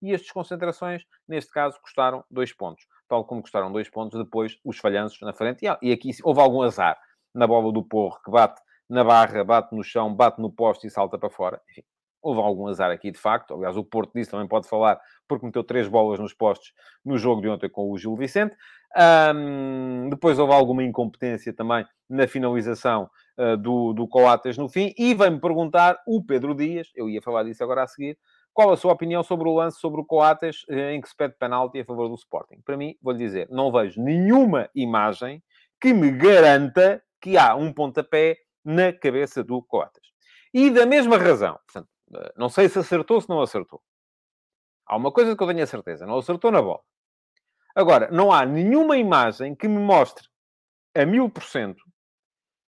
[0.00, 2.86] E as desconcentrações, neste caso, custaram dois pontos.
[3.08, 5.64] Tal como custaram dois pontos depois os falhanços na frente.
[5.82, 6.96] E, aqui houve algum azar
[7.34, 10.90] na bola do Porro, que bate na barra, bate no chão, bate no poste e
[10.90, 11.60] salta para fora.
[11.70, 11.82] Enfim,
[12.22, 13.54] houve algum azar aqui, de facto.
[13.54, 16.72] Aliás, o Porto disso também pode falar porque meteu três bolas nos postos
[17.04, 18.54] no jogo de ontem com o Gil Vicente.
[18.96, 24.94] Um, depois houve alguma incompetência também na finalização uh, do, do Coates no fim.
[24.96, 28.18] E vem-me perguntar o Pedro Dias, eu ia falar disso agora a seguir,
[28.58, 31.36] qual a sua opinião sobre o lance sobre o Coates eh, em que se pede
[31.38, 32.60] penalti a favor do Sporting?
[32.64, 35.40] Para mim, vou-lhe dizer, não vejo nenhuma imagem
[35.80, 40.02] que me garanta que há um pontapé na cabeça do Coates.
[40.52, 41.88] E da mesma razão, portanto,
[42.36, 43.82] não sei se acertou ou se não acertou.
[44.86, 46.80] Há uma coisa que eu tenho a certeza, não acertou na bola.
[47.74, 50.26] Agora, não há nenhuma imagem que me mostre
[50.94, 51.82] a mil por cento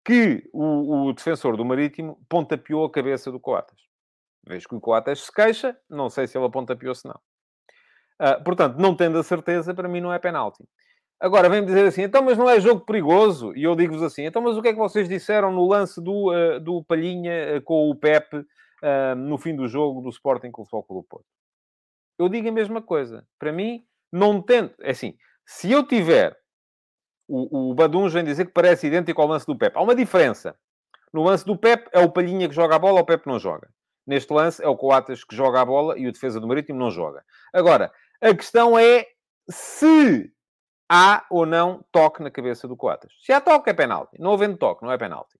[0.04, 3.78] que o, o, defensor do Marítimo pontapeou a cabeça do Coates.
[4.46, 7.18] Vejo que o Coates se queixa, não sei se ele pontapeou se não.
[8.20, 10.64] Uh, portanto, não tendo a certeza, para mim não é penalti.
[11.18, 13.54] Agora, vem-me dizer assim, então, mas não é jogo perigoso?
[13.54, 16.32] E eu digo-vos assim, então, mas o que é que vocês disseram no lance do,
[16.32, 18.44] uh, do Palhinha uh, com o Pepe
[18.82, 21.26] uh, no fim do jogo do Sporting com o Futebol Clube Porto?
[22.20, 23.26] eu digo a mesma coisa.
[23.38, 24.74] Para mim, não tento.
[24.82, 25.16] É assim,
[25.46, 26.38] se eu tiver.
[27.26, 29.78] O, o Baduns vem dizer que parece idêntico ao lance do Pepe.
[29.78, 30.56] Há uma diferença.
[31.12, 33.68] No lance do Pep, é o Palhinha que joga a bola, o Pep não joga.
[34.06, 36.90] Neste lance, é o Coates que joga a bola e o defesa do Marítimo não
[36.90, 37.24] joga.
[37.52, 39.06] Agora, a questão é
[39.48, 40.32] se
[40.90, 43.12] há ou não toque na cabeça do Coates.
[43.22, 44.16] Se há toque, é penalti.
[44.18, 45.38] Não havendo toque, não é penalti.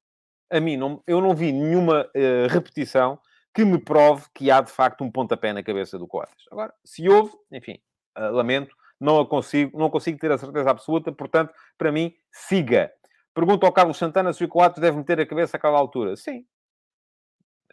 [0.49, 3.19] A mim, não, eu não vi nenhuma uh, repetição
[3.55, 6.47] que me prove que há, de facto, um pontapé na cabeça do Coates.
[6.51, 7.79] Agora, se houve, enfim,
[8.17, 12.93] uh, lamento, não, consigo, não consigo ter a certeza absoluta, portanto, para mim, siga.
[13.35, 16.17] Pergunta ao Carlos Santana se o Coates deve meter a cabeça àquela altura.
[16.17, 16.45] Sim.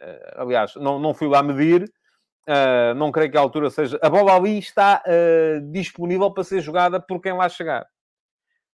[0.00, 1.84] Uh, aliás, não, não fui lá medir,
[2.48, 3.98] uh, não creio que a altura seja...
[4.02, 5.02] A bola ali está
[5.70, 7.86] disponível para ser jogada por quem lá chegar.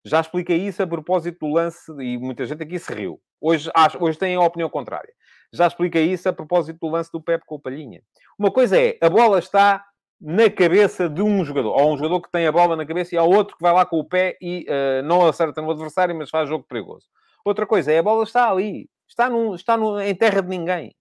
[0.06, 3.22] Já expliquei isso a propósito do lance, e muita gente aqui se riu.
[3.44, 5.14] Hoje, acho, hoje tem a opinião contrária.
[5.52, 8.02] Já expliquei isso a propósito do lance do Pepe com o Palhinha.
[8.40, 9.86] Uma coisa é, a bola está
[10.20, 11.76] na cabeça de um jogador.
[11.76, 13.86] Ou um jogador que tem a bola na cabeça e há outro que vai lá
[13.86, 17.06] com o pé e uh, não acerta no adversário, mas faz jogo perigoso.
[17.44, 18.90] Outra coisa é a bola está ali.
[19.06, 20.96] Está, no, está no, em terra de ninguém.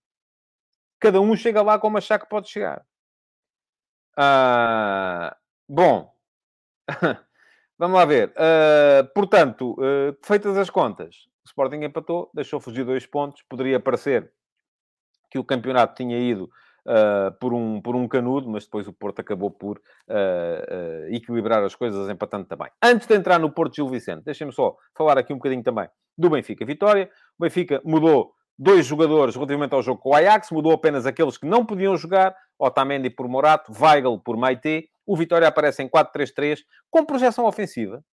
[0.98, 2.84] Cada um chega lá como achar que pode chegar.
[4.18, 5.32] Uh,
[5.68, 6.12] bom.
[7.78, 8.30] Vamos lá ver.
[8.30, 13.42] Uh, portanto, uh, feitas as contas, o Sporting empatou, deixou fugir dois pontos.
[13.48, 14.32] Poderia parecer
[15.30, 19.20] que o campeonato tinha ido uh, por, um, por um canudo, mas depois o Porto
[19.20, 19.80] acabou por uh,
[20.12, 22.70] uh, equilibrar as coisas, empatando também.
[22.82, 26.30] Antes de entrar no Porto Gil Vicente, deixem-me só falar aqui um bocadinho também do
[26.30, 27.10] Benfica Vitória.
[27.38, 31.46] O Benfica mudou dois jogadores relativamente ao jogo com o Ajax, mudou apenas aqueles que
[31.46, 34.88] não podiam jogar, Otamendi por Morato, Weigl por Maite.
[35.04, 38.04] O Vitória aparece em 4-3-3, com projeção ofensiva,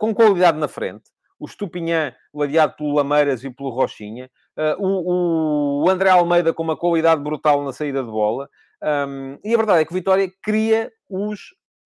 [0.00, 1.04] com qualidade na frente.
[1.44, 4.30] O Stupinhan, ladeado pelo Lameiras e pelo Rochinha.
[4.56, 8.48] Uh, o, o, André Almeida com uma qualidade brutal na saída de bola.
[8.82, 11.40] Um, e a verdade é que o Vitória cria os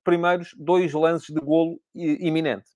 [0.04, 2.68] primeiros dois lances de golo iminente.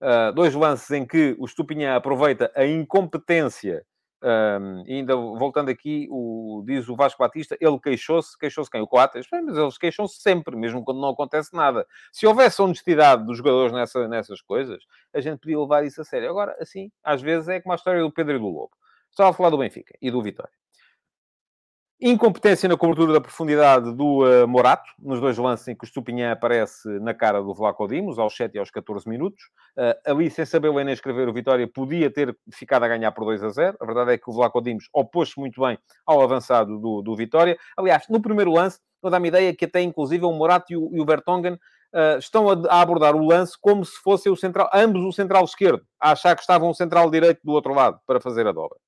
[0.00, 3.84] Uh, dois lances em que o Stupinhã aproveita a incompetência
[4.22, 8.80] um, ainda voltando aqui, o, diz o Vasco Batista, ele queixou-se, queixou-se quem?
[8.80, 9.26] O Coates?
[9.32, 11.86] Mas eles queixam-se sempre, mesmo quando não acontece nada.
[12.12, 14.82] Se houvesse honestidade dos jogadores nessa, nessas coisas,
[15.14, 16.28] a gente podia levar isso a sério.
[16.28, 18.70] Agora, assim, às vezes é como a história do Pedro e do Lobo.
[19.10, 20.52] Estava a falar do Benfica e do Vitória.
[22.02, 26.32] Incompetência na cobertura da profundidade do uh, Morato, nos dois lances em que o Stupinhã
[26.32, 29.42] aparece na cara do Vlaco Dimos, aos 7 e aos 14 minutos.
[29.76, 33.26] Uh, ali, sem saber o Enem escrever, o Vitória podia ter ficado a ganhar por
[33.26, 33.76] 2 a 0.
[33.78, 37.58] A verdade é que o Vlaco Dimos opôs-se muito bem ao avançado do, do Vitória.
[37.76, 41.02] Aliás, no primeiro lance, eu dá-me ideia que até, inclusive, o Morato e o, e
[41.02, 45.02] o Vertonghen uh, estão a, a, abordar o lance como se fosse o central, ambos
[45.02, 48.46] o central esquerdo, a achar que estavam o central direito do outro lado para fazer
[48.46, 48.78] a dobra.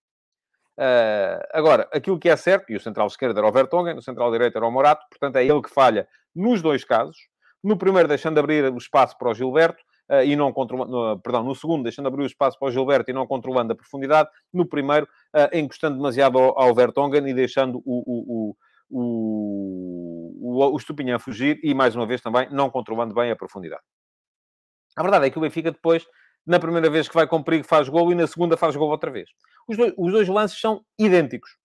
[0.78, 4.30] Uh, agora, aquilo que é certo, e o central esquerdo era o Vertonghen, o central
[4.30, 7.16] direito era o Morato, portanto é ele que falha nos dois casos.
[7.62, 11.54] No primeiro, deixando abrir o espaço para o Gilberto, uh, e não controlando, perdão, no
[11.54, 14.28] segundo, deixando abrir o espaço para o Gilberto e não controlando a profundidade.
[14.52, 18.56] No primeiro, uh, encostando demasiado ao, ao Vertonghen e deixando o, o,
[18.90, 23.82] o, o, o Estupinhã fugir e, mais uma vez, também não controlando bem a profundidade.
[24.96, 26.06] A verdade é que o Benfica depois
[26.46, 29.10] na primeira vez que vai com perigo faz gol e na segunda faz gol outra
[29.10, 29.30] vez.
[29.68, 31.56] Os dois, os dois lances são idênticos.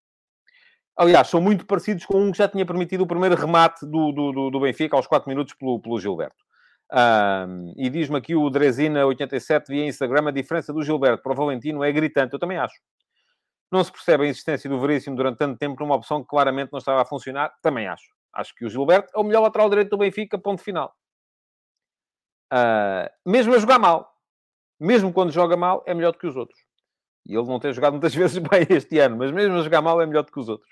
[0.95, 4.49] Aliás, são muito parecidos com um que já tinha permitido o primeiro remate do, do,
[4.49, 6.47] do Benfica aos 4 minutos pelo, pelo Gilberto.
[6.91, 11.83] Um, e diz-me aqui o Dresina87 via Instagram, a diferença do Gilberto para o Valentino
[11.83, 12.33] é gritante.
[12.33, 12.75] Eu também acho.
[13.71, 16.79] Não se percebe a existência do Veríssimo durante tanto tempo numa opção que claramente não
[16.79, 17.53] estava a funcionar.
[17.61, 18.07] Também acho.
[18.33, 20.95] Acho que o Gilberto é o melhor lateral direito do Benfica, ponto final.
[22.51, 24.16] Uh, mesmo a jogar mal
[24.79, 26.59] mesmo quando joga mal, é melhor do que os outros.
[27.25, 30.01] E ele não tem jogado muitas vezes bem este ano, mas mesmo a jogar mal
[30.01, 30.71] é melhor do que os outros.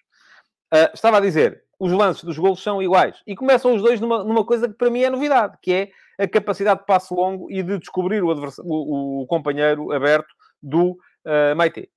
[0.74, 3.22] Uh, estava a dizer, os lances dos golos são iguais.
[3.28, 6.28] E começam os dois numa, numa coisa que para mim é novidade, que é a
[6.28, 11.90] capacidade de passo longo e de descobrir o, o, o companheiro aberto do uh, Maite.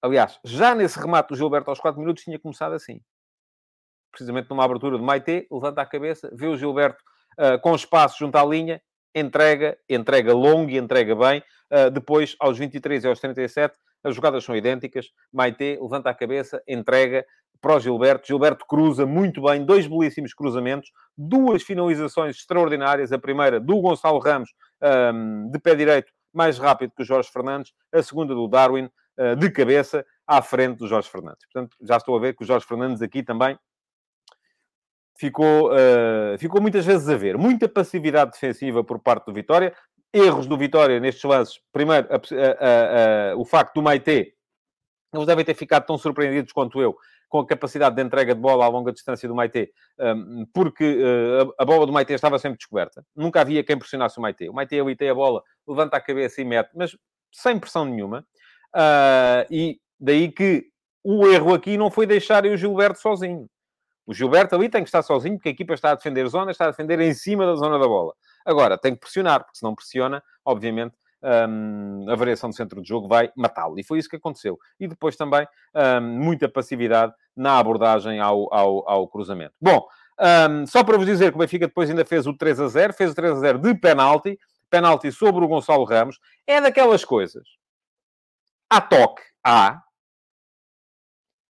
[0.00, 3.00] Aliás, já nesse remate do Gilberto aos 4 minutos tinha começado assim.
[4.10, 7.02] Precisamente numa abertura de Maite, levanta a cabeça, vê o Gilberto
[7.38, 8.80] uh, com espaço junto à linha
[9.14, 11.42] entrega, entrega longo e entrega bem.
[11.70, 15.10] Uh, depois, aos 23 e aos 37, as jogadas são idênticas.
[15.32, 17.24] Maite levanta a cabeça, entrega
[17.60, 18.26] para o Gilberto.
[18.26, 23.12] Gilberto cruza muito bem, dois belíssimos cruzamentos, duas finalizações extraordinárias.
[23.12, 24.50] A primeira do Gonçalo Ramos,
[25.14, 27.72] um, de pé direito, mais rápido que o Jorge Fernandes.
[27.92, 31.46] A segunda do Darwin, uh, de cabeça, à frente do Jorge Fernandes.
[31.52, 33.56] Portanto, já estou a ver que o Jorge Fernandes aqui também
[35.16, 37.36] ficou, uh, ficou muitas vezes a ver.
[37.38, 39.74] Muita passividade defensiva por parte do Vitória.
[40.12, 41.60] Erros do Vitória nestes lances.
[41.72, 44.34] Primeiro, a, a, a, o facto do Maite,
[45.14, 46.96] eles devem ter ficado tão surpreendidos quanto eu
[47.32, 51.50] com a capacidade de entrega de bola a longa distância do Maite, um, porque uh,
[51.58, 53.02] a bola do Maite estava sempre descoberta.
[53.16, 54.50] Nunca havia quem pressionasse o Maite.
[54.50, 56.94] O Maite ali tem a bola, levanta a cabeça e mete, mas
[57.32, 58.22] sem pressão nenhuma.
[58.76, 60.66] Uh, e daí que
[61.02, 63.48] o erro aqui não foi deixar o Gilberto sozinho.
[64.06, 66.66] O Gilberto ali tem que estar sozinho, porque a equipa está a defender zona, está
[66.66, 68.14] a defender em cima da zona da bola.
[68.44, 72.88] Agora, tem que pressionar, porque se não pressiona, obviamente, um, a variação do centro de
[72.88, 73.78] jogo vai matá-lo.
[73.78, 74.58] E foi isso que aconteceu.
[74.78, 79.54] E depois também um, muita passividade na abordagem ao, ao, ao cruzamento.
[79.60, 79.86] Bom,
[80.50, 82.92] um, só para vos dizer que o Benfica depois ainda fez o 3 a 0,
[82.92, 84.38] fez o 3 a 0 de penalti,
[84.68, 86.18] penalti sobre o Gonçalo Ramos.
[86.46, 87.48] É daquelas coisas.
[88.68, 89.82] Há toque, há.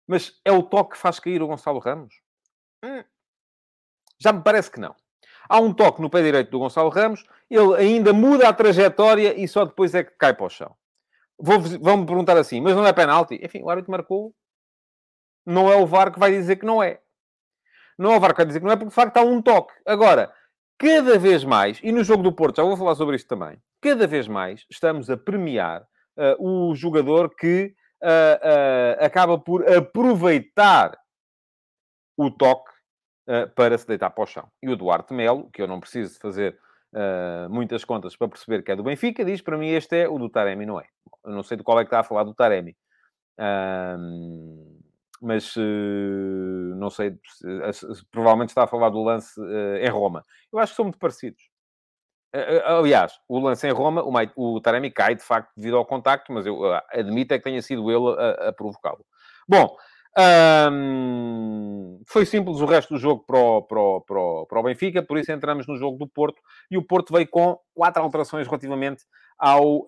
[0.08, 2.25] Mas é o toque que faz cair o Gonçalo Ramos?
[2.86, 3.04] Hum.
[4.20, 4.96] Já me parece que não.
[5.50, 9.48] Há um toque no pé direito do Gonçalo Ramos, ele ainda muda a trajetória e
[9.48, 10.76] só depois é que cai para o chão.
[11.38, 13.40] Vão-me perguntar assim, mas não é penalti?
[13.44, 14.34] Enfim, o árbitro marcou.
[15.46, 17.00] Não é o VAR que vai dizer que não é.
[17.98, 19.42] Não é o VAR que vai dizer que não é, porque de facto há um
[19.42, 19.74] toque.
[19.86, 20.34] Agora,
[20.78, 24.08] cada vez mais, e no jogo do Porto, já vou falar sobre isto também, cada
[24.08, 25.84] vez mais estamos a premiar
[26.18, 30.98] uh, o jogador que uh, uh, acaba por aproveitar
[32.18, 32.75] o toque
[33.28, 34.48] uh, para se deitar para o chão.
[34.62, 36.58] E o Duarte Melo, que eu não preciso fazer
[36.94, 40.18] uh, muitas contas para perceber que é do Benfica, diz para mim este é o
[40.18, 40.86] do Taremi, não é?
[41.24, 42.76] Eu não sei de qual é que está a falar do Taremi.
[43.40, 44.76] Uh,
[45.22, 47.18] mas uh, não sei,
[48.12, 49.40] provavelmente está a falar do lance
[49.82, 50.26] em Roma.
[50.52, 51.42] Eu acho que são muito parecidos.
[52.66, 56.46] Aliás, o lance em Roma, o, o Taremi cai de facto devido ao contacto, mas
[56.46, 59.06] eu admito é que tenha sido ele a, a provocá-lo.
[59.48, 59.78] Bom,
[60.18, 64.64] um, foi simples o resto do jogo para o, para, o, para, o, para o
[64.64, 66.42] Benfica, por isso entramos no jogo do Porto
[66.72, 69.04] e o Porto veio com quatro alterações relativamente
[69.38, 69.86] ao,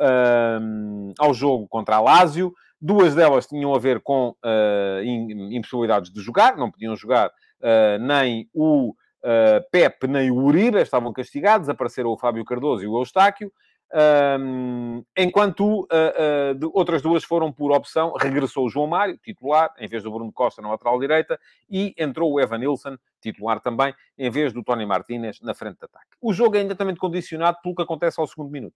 [0.62, 2.54] um, ao jogo contra a Lazio.
[2.80, 5.04] Duas delas tinham a ver com uh,
[5.52, 11.12] impossibilidades de jogar, não podiam jogar uh, nem o uh, Pep nem o Uribe, estavam
[11.14, 13.52] castigados, apareceram o Fábio Cardoso e o Eustáquio.
[13.94, 19.74] Um, enquanto uh, uh, de, outras duas foram por opção, regressou o João Mário, titular,
[19.80, 23.94] em vez do Bruno Costa na lateral direita, e entrou o Evan Nilsson, titular também,
[24.18, 26.18] em vez do Tony Martínez na frente de ataque.
[26.22, 28.76] O jogo é também condicionado pelo que acontece ao segundo minuto.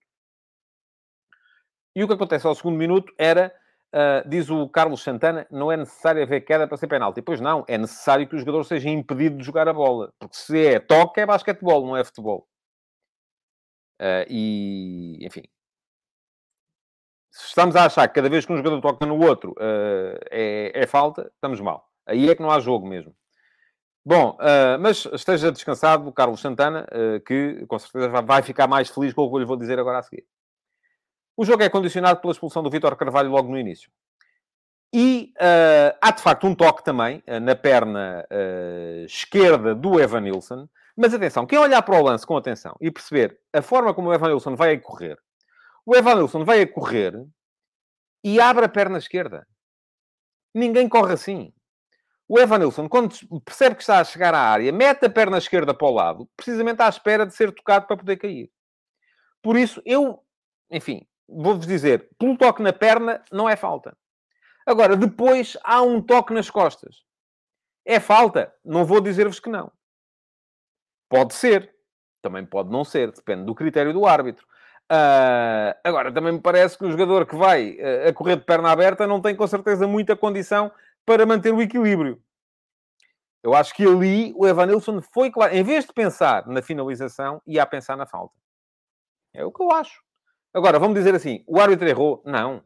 [1.94, 3.54] E o que acontece ao segundo minuto era,
[3.94, 7.20] uh, diz o Carlos Santana, não é necessário haver queda para ser penalti.
[7.20, 10.10] Pois não, é necessário que o jogador seja impedido de jogar a bola.
[10.18, 12.48] Porque se é toque, é basquetebol, não é futebol.
[14.02, 15.44] Uh, e, enfim,
[17.30, 20.72] se estamos a achar que cada vez que um jogador toca no outro uh, é,
[20.74, 21.88] é, falta, estamos mal.
[22.04, 23.14] Aí é que não há jogo mesmo.
[24.04, 26.84] Bom, uh, mas esteja descansado o Carlos Santana,
[27.24, 30.00] que com certeza vai ficar mais feliz com o que eu lhe vou dizer agora
[30.00, 30.26] a seguir.
[31.36, 33.88] O jogo é condicionado pela expulsão do Vitor Carvalho logo no início.
[34.92, 35.32] E
[36.00, 38.26] há de facto um toque também na perna
[39.06, 43.38] esquerda do Evan Nilsson, mas atenção, quem olhar para o lance com atenção e perceber
[43.52, 45.18] a forma como o Evan Wilson vai a correr,
[45.84, 47.14] o Evan Wilson vai a correr
[48.24, 49.46] e abre a perna esquerda.
[50.54, 51.52] Ninguém corre assim.
[52.28, 53.14] O Evan Nilsson, quando
[53.44, 56.80] percebe que está a chegar à área, mete a perna esquerda para o lado, precisamente
[56.80, 58.50] à espera de ser tocado para poder cair.
[59.42, 60.24] Por isso, eu,
[60.70, 63.96] enfim, vou-vos dizer, pelo toque na perna, não é falta.
[64.64, 67.02] Agora, depois há um toque nas costas.
[67.84, 68.54] É falta?
[68.64, 69.70] Não vou dizer-vos que não.
[71.12, 71.70] Pode ser,
[72.22, 74.46] também pode não ser, depende do critério do árbitro.
[74.90, 78.70] Uh, agora, também me parece que o jogador que vai uh, a correr de perna
[78.70, 80.72] aberta não tem com certeza muita condição
[81.04, 82.18] para manter o equilíbrio.
[83.42, 85.54] Eu acho que ali o Evanilson foi claro.
[85.54, 88.34] Em vez de pensar na finalização, ia a pensar na falta.
[89.34, 90.02] É o que eu acho.
[90.54, 92.22] Agora, vamos dizer assim: o árbitro errou?
[92.24, 92.64] Não.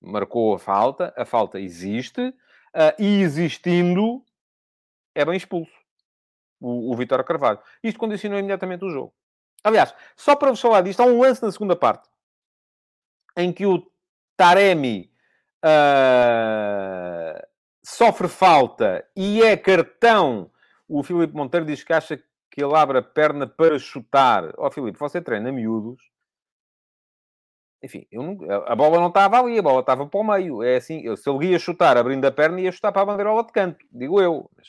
[0.00, 4.24] Marcou a falta, a falta existe, uh, e existindo,
[5.14, 5.81] é bem expulso
[6.62, 7.58] o, o Carvalho.
[7.82, 9.12] Isto condicionou imediatamente o jogo.
[9.64, 12.08] Aliás, só para vos falar disto, há um lance na segunda parte
[13.36, 13.86] em que o
[14.36, 15.10] Taremi
[15.64, 17.46] uh,
[17.84, 20.50] sofre falta e é cartão.
[20.88, 22.16] O Filipe Monteiro diz que acha
[22.50, 24.52] que ele abre a perna para chutar.
[24.58, 26.02] Ó oh, Filipe, você treina miúdos.
[27.82, 30.62] Enfim, não, a bola não estava ali, a bola estava para o meio.
[30.62, 33.44] É assim, eu, se ele ia chutar abrindo a perna, ia chutar para a bandeirola
[33.44, 34.48] de canto, digo eu.
[34.56, 34.68] Mas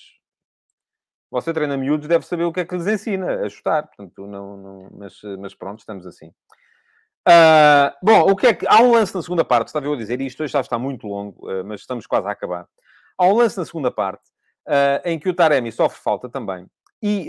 [1.34, 3.88] você treina miúdos, deve saber o que é que lhes ensina a chutar.
[3.88, 6.28] Portanto, não, não mas, mas pronto, estamos assim.
[7.28, 8.68] Uh, bom, o que é que...
[8.68, 10.78] Há um lance na segunda parte, estava eu a dizer, e isto hoje já está
[10.78, 12.68] muito longo, uh, mas estamos quase a acabar.
[13.18, 14.24] Há um lance na segunda parte,
[14.68, 16.68] uh, em que o Taremi sofre falta também.
[17.02, 17.28] E,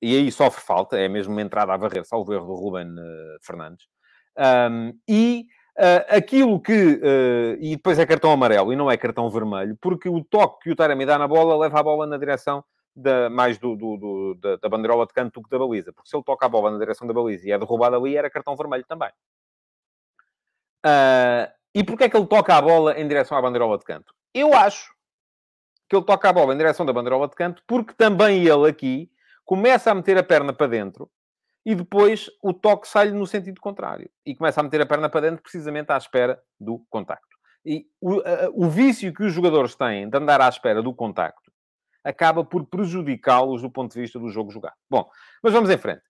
[0.00, 2.94] e aí sofre falta, é mesmo uma entrada a varrer, salvo erro do Ruben
[3.42, 3.84] Fernandes.
[4.70, 5.44] Um, e
[6.08, 7.00] aquilo que...
[7.60, 10.76] e depois é cartão amarelo, e não é cartão vermelho, porque o toque que o
[10.76, 12.62] Taremi dá na bola leva a bola na direção
[12.98, 15.92] da, mais do, do, do da, da, bandeirola de canto do que da baliza.
[15.92, 18.28] Porque se ele toca a bola na direção da baliza e é derrubado ali, era
[18.28, 19.10] cartão vermelho também.
[20.84, 24.12] Uh, E porquê é que ele toca a bola em direção à bandeirola de canto?
[24.34, 24.92] Eu acho
[25.88, 29.10] que ele toca a bola em direção da bandeirola de canto porque também ele aqui
[29.44, 31.10] começa a meter a perna para dentro
[31.64, 34.10] e depois o toque sai-lhe no sentido contrário.
[34.26, 37.36] E começa a meter a perna para dentro precisamente à espera do contacto.
[37.64, 38.20] E o,
[38.54, 41.48] o vício que os jogadores têm de andar à espera do contacto
[42.08, 44.74] acaba por prejudicá-los do ponto de vista do jogo jogado.
[44.88, 45.06] Bom,
[45.42, 46.00] mas vamos em frente.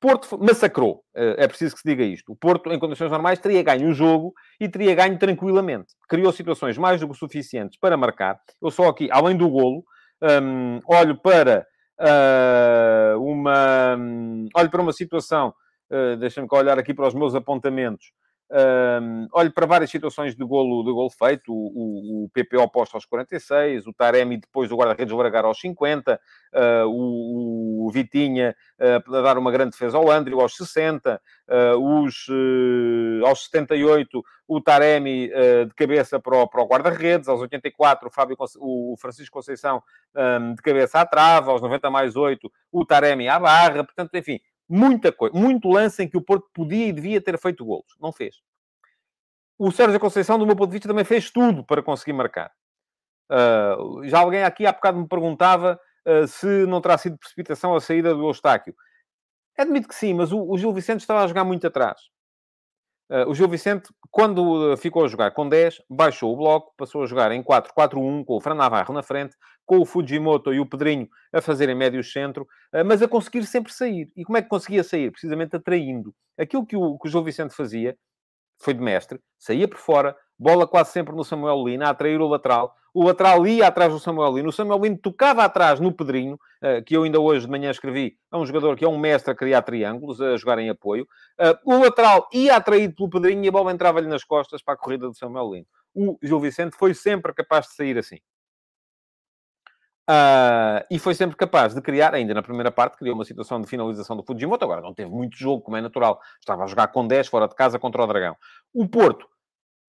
[0.00, 2.32] Porto massacrou, eh, é preciso que se diga isto.
[2.32, 5.88] O Porto, em condições normais, teria ganho o jogo e teria ganho tranquilamente.
[6.08, 8.38] Criou situações mais do que suficientes para marcar.
[8.62, 9.82] Eu só aqui, além do golo,
[10.22, 11.66] um, olho para
[11.98, 13.96] uh, uma...
[13.96, 15.52] Um, olho para uma situação...
[15.90, 18.12] Uh, Deixa-me olhar aqui para os meus apontamentos.
[18.50, 22.94] Um, olho para várias situações de golo, de golo feito, o, o, o PP oposto
[22.94, 26.18] aos 46, o Taremi depois do guarda-redes largar aos 50,
[26.54, 32.04] uh, o, o, Vitinha uh, a dar uma grande defesa ao André aos 60, uh,
[32.04, 32.26] os,
[33.26, 38.36] aos 78 o Taremi de cabeça para o, para o guarda-redes, aos 84 o, Fábio,
[38.60, 39.82] o Francisco Conceição
[40.16, 44.40] um, de cabeça à trava, aos 90 mais 8 o Taremi à barra, portanto, enfim,
[44.68, 47.96] muita coisa, muito lance em que o Porto podia e devia ter feito golos.
[48.00, 48.36] Não fez.
[49.58, 52.52] O Sérgio Conceição, do meu ponto de vista, também fez tudo para conseguir marcar.
[53.30, 57.80] Uh, já alguém aqui há bocado me perguntava uh, se não terá sido precipitação a
[57.80, 58.74] saída do Eustáquio.
[59.56, 62.00] Admito que sim, mas o, o Gil Vicente estava a jogar muito atrás.
[63.10, 67.06] Uh, o Gil Vicente, quando ficou a jogar com 10, baixou o bloco, passou a
[67.06, 69.34] jogar em 4-4-1, com o Fran Navarro na frente,
[69.64, 72.42] com o Fujimoto e o Pedrinho a fazerem médio centro,
[72.74, 74.10] uh, mas a conseguir sempre sair.
[74.16, 75.10] E como é que conseguia sair?
[75.10, 76.14] Precisamente atraindo.
[76.38, 77.96] Aquilo que o, que o Gil Vicente fazia,
[78.60, 82.28] foi de mestre, saía por fora, bola quase sempre no Samuel Lina, a atrair o
[82.28, 82.74] lateral.
[82.98, 84.48] O lateral ia atrás do Samuel Lino.
[84.48, 88.18] O Samuel Lino tocava atrás no Pedrinho, eh, que eu ainda hoje de manhã escrevi.
[88.32, 91.06] É um jogador que é um mestre a criar triângulos, a jogar em apoio.
[91.38, 94.76] Eh, o lateral ia atraído pelo Pedrinho e a bola entrava-lhe nas costas para a
[94.76, 95.66] corrida do Samuel Lino.
[95.94, 98.16] O Gil Vicente foi sempre capaz de sair assim.
[100.10, 103.68] Uh, e foi sempre capaz de criar, ainda na primeira parte, criou uma situação de
[103.68, 104.64] finalização do Fujimoto.
[104.64, 106.18] Agora não teve muito jogo, como é natural.
[106.40, 108.34] Estava a jogar com 10 fora de casa contra o Dragão.
[108.74, 109.28] O Porto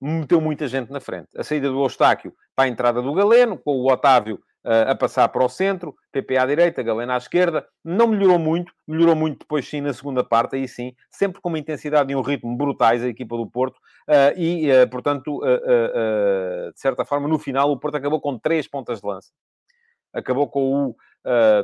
[0.02, 1.28] meteu muita gente na frente.
[1.38, 4.36] A saída do Eustáquio para a entrada do Galeno, com o Otávio
[4.66, 7.68] uh, a passar para o centro, PP à direita, Galeno à esquerda.
[7.84, 11.60] Não melhorou muito, melhorou muito depois sim na segunda parte, aí sim, sempre com uma
[11.60, 13.78] intensidade e um ritmo brutais a equipa do Porto.
[14.08, 15.42] Uh, e, uh, portanto,
[16.74, 19.32] de certa forma, no final, o Porto acabou com três pontas de lança.
[20.14, 20.96] Acabou com o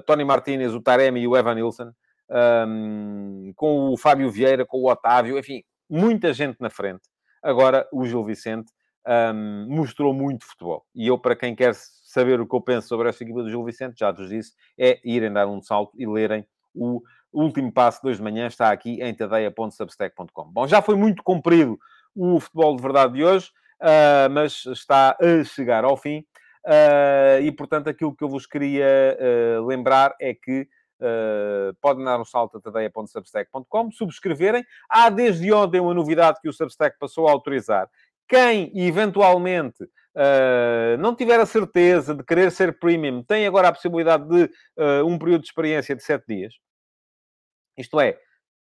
[0.05, 1.91] Tony Martinez, o Taremi e o Evan Nilsson.
[2.29, 7.03] Um, com o Fábio Vieira, com o Otávio, enfim, muita gente na frente.
[7.45, 8.71] Agora, o Gil Vicente
[9.07, 10.83] um, mostrou muito futebol.
[10.95, 13.63] E eu, para quem quer saber o que eu penso sobre esta equipa do Gil
[13.63, 16.43] Vicente, já vos disse, é irem dar um salto e lerem
[16.73, 18.47] o último passo de hoje de manhã.
[18.47, 20.45] Está aqui em tadeia.substack.com.
[20.51, 21.77] Bom, já foi muito comprido
[22.15, 26.25] o futebol de verdade de hoje, uh, mas está a chegar ao fim.
[26.65, 30.67] Uh, e, portanto, aquilo que eu vos queria uh, lembrar é que
[30.99, 34.63] Uh, podem dar um salto a tadeia.substack.com, subscreverem.
[34.89, 37.89] Há desde ontem uma novidade que o Substack passou a autorizar.
[38.27, 44.27] Quem eventualmente uh, não tiver a certeza de querer ser premium, tem agora a possibilidade
[44.27, 44.43] de
[44.77, 46.53] uh, um período de experiência de 7 dias.
[47.77, 48.17] Isto é,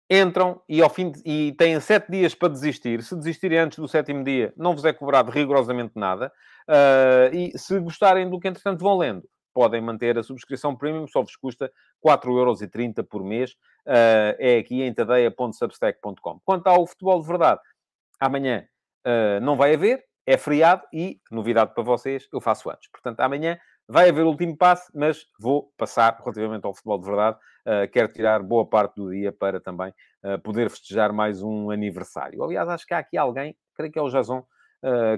[0.10, 3.04] entram e, ao fim de, e têm 7 dias para desistir.
[3.04, 6.32] Se desistirem antes do sétimo dia, não vos é cobrado rigorosamente nada.
[7.32, 9.24] e se gostarem do que, entretanto, vão lendo
[9.54, 11.72] podem manter a subscrição premium, só vos custa
[12.06, 13.52] 4,30€ por mês.
[13.86, 16.40] Uh, é aqui em tadeia.substack.com.
[16.46, 17.60] Quanto ao futebol de verdade,
[18.20, 18.66] amanhã
[19.06, 22.90] uh, não vai haver, é feriado e, novidade para vocês, eu faço antes.
[22.90, 27.38] Portanto, amanhã vai haver o último passe, mas vou passar relativamente ao futebol de verdade.
[27.66, 29.94] Uh, quero tirar boa parte do dia para também
[30.42, 32.42] poder festejar mais um aniversário.
[32.42, 34.42] Aliás, acho que há aqui alguém, creio que é o Jason,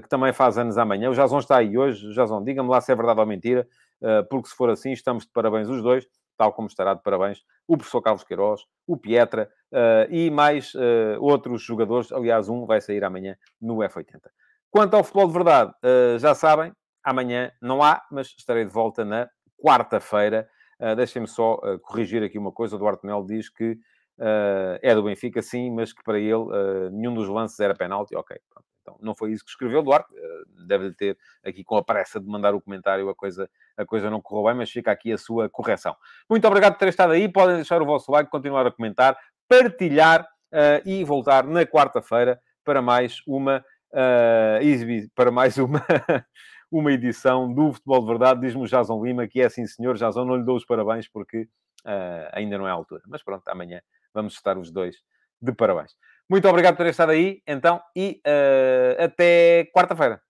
[0.02, 1.08] que também faz anos amanhã.
[1.08, 2.12] O Jason está aí hoje.
[2.12, 3.68] Jason, diga-me lá se é verdade ou mentira.
[4.02, 7.42] Eh, porque se for assim, estamos de parabéns os dois, tal como estará de parabéns
[7.66, 12.12] o professor Carlos Queiroz, o Pietra eh, e mais eh, outros jogadores.
[12.12, 14.28] Aliás, um vai sair amanhã no F80.
[14.70, 15.72] Quanto ao futebol de verdade,
[16.18, 16.70] já sabem,
[17.02, 19.26] amanhã não há, mas estarei de volta na
[19.56, 20.46] quarta-feira.
[20.96, 22.76] Deixem-me só corrigir aqui uma coisa.
[22.76, 23.78] O Duarte Melo diz que
[24.82, 28.14] é do Benfica, sim, mas que para ele nenhum dos lances era penalti.
[28.14, 28.66] Ok, pronto.
[28.86, 30.14] Então, não foi isso que escreveu Duarte.
[30.64, 34.22] Deve ter aqui com a pressa de mandar o comentário, a coisa a coisa não
[34.22, 35.96] correu bem, mas fica aqui a sua correção.
[36.30, 37.28] Muito obrigado por ter estado aí.
[37.28, 39.18] Podem deixar o vosso like, continuar a comentar,
[39.48, 45.84] partilhar uh, e voltar na quarta-feira para mais uma uh, para mais uma,
[46.70, 48.40] uma edição do Futebol de Verdade.
[48.40, 49.96] Diz-me Jason Lima que é assim, senhor.
[49.96, 51.42] Jason, não lhe dou os parabéns porque
[51.84, 53.02] uh, ainda não é a altura.
[53.08, 53.80] Mas pronto, amanhã
[54.14, 54.96] vamos estar os dois
[55.42, 55.94] de parabéns.
[56.28, 60.20] Muito obrigado por ter estado aí, então, e uh, até quarta-feira.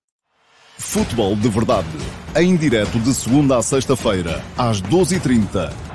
[0.78, 1.88] Futebol de Verdade,
[2.36, 5.85] em direto de segunda a sexta-feira, às 12h30